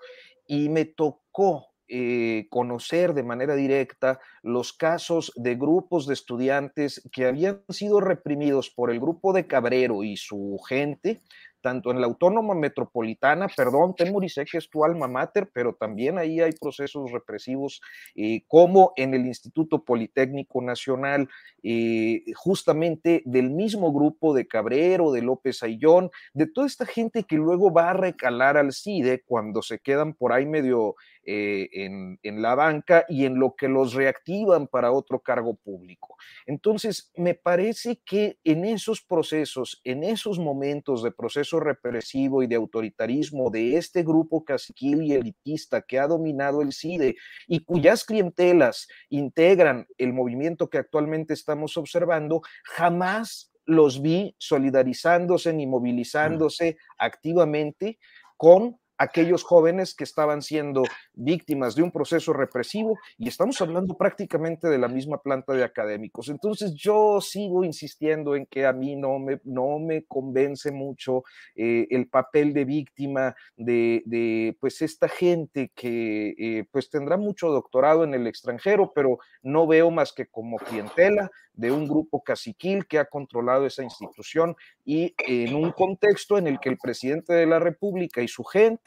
y 0.47 0.69
me 0.69 0.87
tocó 0.87 1.67
eh, 1.89 2.49
conocer 2.51 3.15
de 3.15 3.23
manera 3.23 3.55
directa 3.55 4.19
los 4.43 4.73
casos 4.73 5.33
de 5.37 5.55
grupos 5.55 6.09
de 6.09 6.15
estudiantes 6.15 7.01
que 7.13 7.27
habían 7.27 7.63
sido 7.69 8.01
reprimidos 8.01 8.71
por 8.71 8.91
el 8.91 8.99
grupo 8.99 9.33
de 9.33 9.47
Cabrero 9.47 10.03
y 10.03 10.17
su 10.17 10.59
gente 10.69 11.23
tanto 11.67 11.91
en 11.91 12.01
la 12.01 12.07
Autónoma 12.07 12.55
Metropolitana, 12.55 13.49
perdón, 13.49 13.97
Temuri, 13.97 14.29
sé 14.29 14.45
que 14.45 14.59
es 14.59 14.71
tu 14.71 14.85
alma 14.85 15.09
mater, 15.09 15.51
pero 15.53 15.75
también 15.75 16.17
ahí 16.17 16.41
hay 16.41 16.53
procesos 16.53 17.11
represivos, 17.11 17.81
eh, 18.15 18.43
como 18.47 18.93
en 18.95 19.15
el 19.15 19.27
Instituto 19.27 19.83
Politécnico 19.83 20.63
Nacional, 20.63 21.29
eh, 21.65 22.23
justamente 22.37 23.21
del 23.25 23.51
mismo 23.51 23.93
grupo 23.93 24.33
de 24.33 24.47
Cabrero, 24.47 25.11
de 25.11 25.23
López 25.23 25.65
Ayllón, 25.65 26.13
de 26.35 26.47
toda 26.47 26.69
esta 26.69 26.87
gente 26.87 27.25
que 27.25 27.35
luego 27.35 27.73
va 27.73 27.91
a 27.91 27.95
recalar 27.95 28.57
al 28.57 28.73
CIDE 28.73 29.25
cuando 29.27 29.61
se 29.61 29.81
quedan 29.81 30.15
por 30.15 30.33
ahí 30.33 30.47
medio 30.47 30.95
eh, 31.29 31.69
en, 31.73 32.21
en, 32.23 32.41
la 32.41 32.55
banca 32.55 33.05
y 33.09 33.25
en 33.25 33.39
lo 33.41 33.57
que 33.57 33.67
los 33.67 33.95
reactivan 33.95 34.69
para 34.69 34.93
otro 34.93 35.19
cargo 35.19 35.57
público. 35.57 36.17
Entonces, 36.47 37.11
me 37.17 37.35
parece 37.35 38.01
que 38.05 38.39
en 38.45 38.65
esos 38.65 39.03
procesos, 39.03 39.81
en 39.83 40.05
esos 40.05 40.39
momentos 40.39 41.03
de 41.03 41.11
proceso 41.11 41.59
represivo 41.59 42.45
y 42.45 42.47
de 42.47 42.55
autoritarismo 42.55 43.51
de 43.51 43.77
este 43.77 44.05
grupo 44.05 44.45
caciquil 44.45 45.03
y 45.03 45.15
elitista 45.15 45.83
que 45.83 45.99
ha 45.99 46.07
dominado 46.07 46.63
el 46.63 46.73
CIDE 46.73 47.17
y 47.49 47.65
cuyas 47.65 48.05
clientelas 48.05 48.87
integran 49.09 49.89
el 49.99 50.13
movimiento 50.13 50.71
que 50.71 50.79
actualmente 50.79 51.35
estamos 51.35 51.77
observando, 51.77 52.43
jamás 52.63 53.53
los 53.65 54.01
vi 54.01 54.37
solidarizándose 54.39 55.53
ni 55.53 55.67
movilizándose 55.67 56.79
activamente 56.99 57.99
con 58.37 58.79
aquellos 58.99 59.43
jóvenes 59.43 59.95
que 59.95 60.05
estaban 60.05 60.43
siendo 60.43 60.83
víctimas 61.15 61.75
de 61.75 61.83
un 61.83 61.91
proceso 61.91 62.33
represivo 62.33 62.99
y 63.19 63.29
estamos 63.29 63.61
hablando 63.61 63.97
prácticamente 63.97 64.69
de 64.69 64.79
la 64.79 64.89
misma 64.89 65.23
planta 65.23 65.53
de 65.53 65.65
académicos. 65.65 66.29
Entonces 66.29 66.75
yo 66.75 67.21
sigo 67.21 67.65
insistiendo 67.65 68.37
en 68.37 68.47
que 68.47 68.67
a 68.67 68.73
mí 68.73 68.97
no 68.97 69.19
me, 69.19 69.41
no 69.45 69.79
me 69.79 70.05
convence 70.05 70.73
mucho 70.73 71.25
eh, 71.55 71.87
el 71.91 72.09
papel 72.09 72.53
de 72.53 72.65
víctima 72.65 73.35
de, 73.57 74.03
de, 74.07 74.57
pues 74.61 74.83
esta 74.83 75.09
gente 75.09 75.71
que 75.75 76.35
eh, 76.39 76.65
pues 76.71 76.91
tendrá 76.91 77.17
mucho 77.17 77.49
doctorado 77.49 78.05
en 78.05 78.15
el 78.15 78.27
extranjero, 78.27 78.93
pero 78.95 79.19
no 79.43 79.67
veo 79.67 79.91
más 79.91 80.13
que 80.13 80.27
como 80.27 80.57
clientela 80.59 81.31
de 81.57 81.73
un 81.73 81.89
grupo 81.89 82.23
caciquil 82.23 82.87
que 82.87 82.99
ha 82.99 83.07
controlado 83.07 83.67
esa 83.67 83.83
institución 83.83 84.57
y 84.85 85.15
en 85.19 85.55
un 85.55 85.73
contexto 85.73 86.37
en 86.39 86.47
el 86.47 86.61
que 86.61 86.69
el 86.69 86.77
presidente 86.77 87.33
de 87.33 87.47
la 87.47 87.59
República 87.59 88.23
y 88.23 88.29
su 88.29 88.45
gente, 88.45 88.86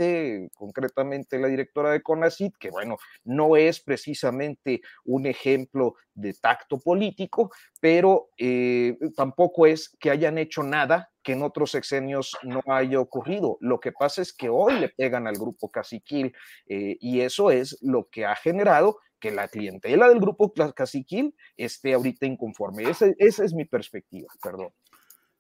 concretamente 0.54 1.40
la 1.40 1.48
directora 1.48 1.92
de 1.92 2.02
CONACIT, 2.02 2.56
que 2.60 2.70
bueno, 2.70 2.98
no 3.24 3.56
es 3.56 3.82
precisamente 3.82 4.82
un 5.04 5.26
ejemplo 5.26 5.96
de 6.14 6.34
tacto 6.34 6.80
político, 6.80 7.52
pero 7.80 8.30
eh, 8.38 8.98
tampoco 9.16 9.66
es 9.66 9.96
que 10.00 10.12
hayan 10.12 10.38
hecho 10.38 10.64
nada 10.64 11.10
que 11.24 11.34
en 11.34 11.44
otros 11.44 11.72
sexenios 11.72 12.36
no 12.44 12.62
haya 12.68 13.00
ocurrido. 13.00 13.58
Lo 13.62 13.80
que 13.80 13.92
pasa 13.92 14.22
es 14.22 14.34
que 14.34 14.50
hoy 14.50 14.80
le 14.80 14.90
pegan 14.90 15.28
al 15.28 15.36
grupo 15.36 15.70
caciquil 15.70 16.34
eh, 16.68 16.98
y 17.00 17.22
eso 17.22 17.52
es 17.52 17.78
lo 17.82 18.08
que 18.10 18.26
ha 18.26 18.36
generado 18.36 18.98
que 19.20 19.32
la 19.32 19.48
clientela 19.48 20.08
del 20.08 20.20
grupo 20.20 20.54
caciquil 20.74 21.36
esté 21.58 21.94
ahorita 21.94 22.26
inconforme. 22.26 22.90
Esa, 22.90 23.08
esa 23.18 23.44
es 23.44 23.54
mi 23.54 23.66
perspectiva, 23.66 24.28
perdón. 24.42 24.70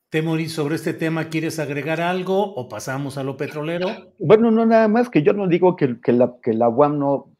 Temoris, 0.09 0.53
sobre 0.53 0.75
este 0.75 0.93
tema, 0.93 1.29
¿quieres 1.29 1.59
agregar 1.59 2.01
algo 2.01 2.55
o 2.55 2.67
pasamos 2.67 3.17
a 3.17 3.23
lo 3.23 3.37
petrolero? 3.37 3.89
Bueno, 4.17 4.49
no, 4.49 4.65
nada 4.65 4.87
más 4.87 5.09
que 5.09 5.21
yo 5.21 5.33
no 5.33 5.47
digo 5.47 5.75
que, 5.75 6.01
que 6.01 6.13
la, 6.13 6.33
que 6.41 6.53
la 6.53 6.67
UAM 6.67 6.97
no, 6.97 7.31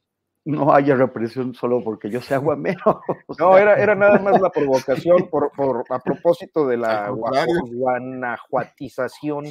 no 0.46 0.74
haya 0.74 0.96
represión 0.96 1.54
solo 1.56 1.84
porque 1.84 2.10
yo 2.10 2.22
sea 2.22 2.38
guamero. 2.38 3.02
No, 3.40 3.58
era, 3.58 3.76
era 3.76 3.96
nada 3.96 4.20
más 4.20 4.42
la 4.42 4.50
provocación 4.50 5.30
por, 5.30 5.52
por, 5.52 5.86
a 5.90 6.00
propósito 6.00 6.68
de 6.68 6.78
la 6.78 7.10
guanajuatización. 7.10 9.46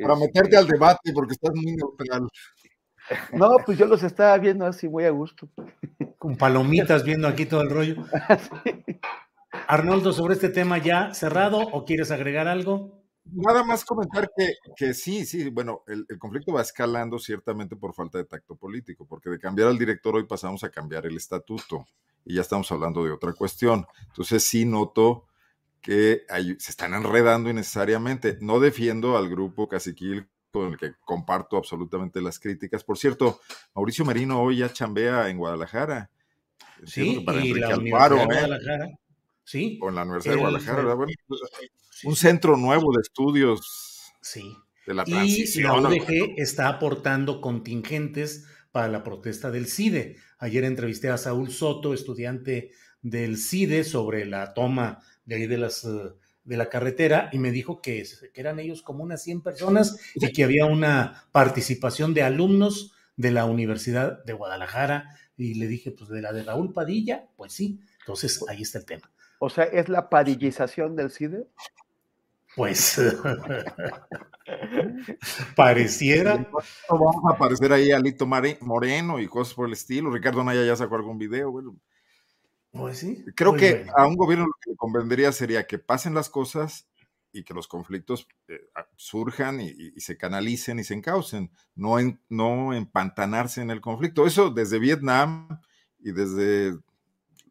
Para 0.00 0.16
meterte 0.16 0.56
al 0.56 0.66
debate 0.66 1.12
porque 1.12 1.32
estás 1.32 1.54
muy 1.54 1.76
neutral. 1.76 2.28
No, 3.32 3.56
pues 3.64 3.78
yo 3.78 3.86
los 3.86 4.02
estaba 4.02 4.36
viendo 4.38 4.66
así 4.66 4.88
muy 4.88 5.04
a 5.04 5.10
gusto. 5.10 5.48
Con 6.18 6.36
palomitas 6.36 7.04
viendo 7.04 7.26
aquí 7.26 7.46
todo 7.46 7.62
el 7.62 7.70
rollo. 7.70 8.04
Arnoldo, 9.66 10.12
sobre 10.12 10.34
este 10.34 10.48
tema 10.48 10.78
ya 10.78 11.14
cerrado 11.14 11.58
o 11.58 11.84
quieres 11.84 12.10
agregar 12.10 12.48
algo? 12.48 13.02
Nada 13.24 13.62
más 13.62 13.84
comentar 13.84 14.30
que, 14.36 14.54
que 14.76 14.94
sí, 14.94 15.24
sí, 15.24 15.48
bueno, 15.50 15.84
el, 15.86 16.04
el, 16.08 16.18
conflicto 16.18 16.52
va 16.52 16.62
escalando 16.62 17.18
ciertamente 17.18 17.76
por 17.76 17.94
falta 17.94 18.18
de 18.18 18.24
tacto 18.24 18.56
político, 18.56 19.06
porque 19.06 19.30
de 19.30 19.38
cambiar 19.38 19.68
al 19.68 19.78
director 19.78 20.16
hoy 20.16 20.24
pasamos 20.24 20.64
a 20.64 20.70
cambiar 20.70 21.06
el 21.06 21.16
estatuto 21.16 21.86
y 22.24 22.34
ya 22.34 22.40
estamos 22.40 22.70
hablando 22.72 23.04
de 23.04 23.12
otra 23.12 23.32
cuestión. 23.32 23.86
Entonces 24.08 24.42
sí 24.42 24.64
noto 24.64 25.26
que 25.80 26.22
hay, 26.30 26.56
se 26.58 26.70
están 26.70 26.94
enredando 26.94 27.50
innecesariamente. 27.50 28.38
No 28.40 28.60
defiendo 28.60 29.16
al 29.16 29.28
grupo 29.28 29.68
Caciquil 29.68 30.28
con 30.50 30.72
el 30.72 30.78
que 30.78 30.92
comparto 31.04 31.56
absolutamente 31.56 32.22
las 32.22 32.38
críticas. 32.38 32.84
Por 32.84 32.98
cierto, 32.98 33.40
Mauricio 33.74 34.04
Merino 34.04 34.40
hoy 34.40 34.58
ya 34.58 34.72
chambea 34.72 35.28
en 35.28 35.38
Guadalajara. 35.38 36.10
Sí, 36.84 37.20
para 37.20 37.44
y 37.44 37.54
la 37.54 37.68
Alfaro, 37.68 38.16
¿eh? 38.16 38.24
Guadalajara. 38.24 38.90
Sí. 39.44 39.78
O 39.82 39.88
en 39.88 39.94
la 39.96 40.02
Universidad 40.02 40.34
el, 40.34 40.38
de 40.38 40.42
Guadalajara, 40.42 40.94
bueno, 40.94 41.12
pues, 41.26 41.40
sí, 41.90 42.06
un 42.06 42.16
centro 42.16 42.56
nuevo 42.56 42.92
de 42.92 43.02
estudios. 43.02 44.12
Sí. 44.20 44.56
De 44.86 44.94
la 44.94 45.04
transición. 45.04 45.64
Y 45.64 45.82
la 45.82 45.88
UDG 45.88 46.34
está 46.36 46.68
aportando 46.68 47.40
contingentes 47.40 48.46
para 48.72 48.88
la 48.88 49.04
protesta 49.04 49.50
del 49.50 49.66
CIDE. 49.66 50.16
Ayer 50.38 50.64
entrevisté 50.64 51.08
a 51.08 51.18
Saúl 51.18 51.50
Soto, 51.50 51.94
estudiante 51.94 52.72
del 53.00 53.36
CIDE, 53.36 53.84
sobre 53.84 54.24
la 54.24 54.54
toma 54.54 55.02
de 55.24 55.36
ahí 55.36 55.46
de 55.46 55.58
las 55.58 55.84
uh, 55.84 56.16
de 56.44 56.56
la 56.56 56.68
carretera 56.68 57.30
y 57.32 57.38
me 57.38 57.52
dijo 57.52 57.80
que, 57.80 58.04
que, 58.32 58.40
eran 58.40 58.58
ellos 58.58 58.82
como 58.82 59.04
unas 59.04 59.22
100 59.22 59.42
personas 59.42 59.96
y 60.14 60.32
que 60.32 60.44
había 60.44 60.66
una 60.66 61.24
participación 61.32 62.14
de 62.14 62.22
alumnos 62.22 62.92
de 63.16 63.30
la 63.30 63.44
Universidad 63.44 64.24
de 64.24 64.32
Guadalajara 64.32 65.16
y 65.36 65.54
le 65.54 65.66
dije, 65.66 65.90
pues 65.92 66.10
de 66.10 66.22
la 66.22 66.32
de 66.32 66.42
Raúl 66.42 66.72
Padilla, 66.72 67.28
pues 67.36 67.52
sí, 67.52 67.80
Entonces, 68.00 68.44
ahí 68.48 68.62
está 68.62 68.78
el 68.78 68.84
tema. 68.84 69.10
O 69.44 69.50
sea, 69.50 69.64
¿es 69.64 69.88
la 69.88 70.08
padillización 70.08 70.94
del 70.94 71.10
CIDE? 71.10 71.48
Pues 72.54 72.96
pareciera. 75.56 76.48
Vamos 76.88 77.16
a 77.28 77.34
aparecer 77.34 77.72
ahí 77.72 77.90
Alito 77.90 78.24
Moreno 78.24 79.18
y 79.18 79.26
cosas 79.26 79.54
por 79.54 79.66
el 79.66 79.72
estilo. 79.72 80.12
Ricardo 80.12 80.44
Naya 80.44 80.64
ya 80.64 80.76
sacó 80.76 80.94
algún 80.94 81.18
video. 81.18 81.50
Bueno, 81.50 81.76
pues 82.70 82.98
sí. 82.98 83.24
Creo 83.34 83.56
que 83.56 83.84
a 83.96 84.06
un 84.06 84.14
gobierno 84.14 84.46
lo 84.46 84.52
que 84.62 84.70
le 84.70 84.76
convendría 84.76 85.32
sería 85.32 85.66
que 85.66 85.80
pasen 85.80 86.14
las 86.14 86.30
cosas 86.30 86.86
y 87.32 87.42
que 87.42 87.52
los 87.52 87.66
conflictos 87.66 88.28
eh, 88.46 88.60
surjan 88.94 89.60
y, 89.60 89.90
se 90.00 90.16
canalicen 90.16 90.78
y 90.78 90.84
se 90.84 90.94
encaucen, 90.94 91.50
no, 91.74 91.98
en, 91.98 92.20
no 92.28 92.74
empantanarse 92.74 93.60
en 93.60 93.72
el 93.72 93.80
conflicto. 93.80 94.24
Eso 94.24 94.50
desde 94.50 94.78
Vietnam 94.78 95.48
y 95.98 96.12
desde 96.12 96.78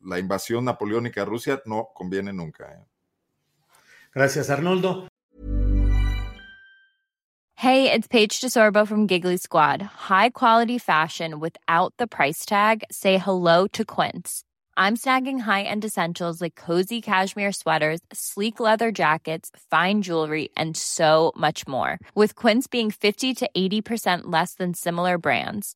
la 0.04 0.20
invasión 0.20 0.66
napoleónica 0.66 1.22
a 1.22 1.26
Rusia 1.26 1.62
no 1.66 1.90
conviene 1.94 2.34
nunca. 2.34 2.72
¿eh? 2.74 2.86
Gracias, 4.14 4.50
Arnoldo. 4.50 5.08
Hey, 7.56 7.92
it's 7.92 8.08
Paige 8.08 8.42
DeSorbo 8.42 8.88
from 8.88 9.06
Giggly 9.06 9.38
Squad. 9.38 9.84
High 9.84 10.32
quality 10.32 10.80
fashion 10.80 11.40
without 11.40 11.94
the 11.98 12.08
price 12.08 12.44
tag. 12.44 12.84
Say 12.92 13.20
hello 13.20 13.68
to 13.68 13.86
Quince. 13.86 14.44
I'm 14.76 14.98
snagging 14.98 15.42
high-end 15.42 15.86
essentials 15.86 16.42
like 16.42 16.56
cozy 16.56 17.02
cashmere 17.02 17.52
sweaters, 17.52 18.00
sleek 18.12 18.60
leather 18.60 18.92
jackets, 18.92 19.52
fine 19.70 20.02
jewelry, 20.02 20.50
and 20.58 20.76
so 20.76 21.34
much 21.38 21.68
more. 21.68 22.00
With 22.16 22.34
Quince 22.34 22.66
being 22.66 22.90
50 22.90 23.36
to 23.36 23.50
80% 23.56 24.22
less 24.24 24.56
than 24.56 24.74
similar 24.74 25.20
brands. 25.20 25.76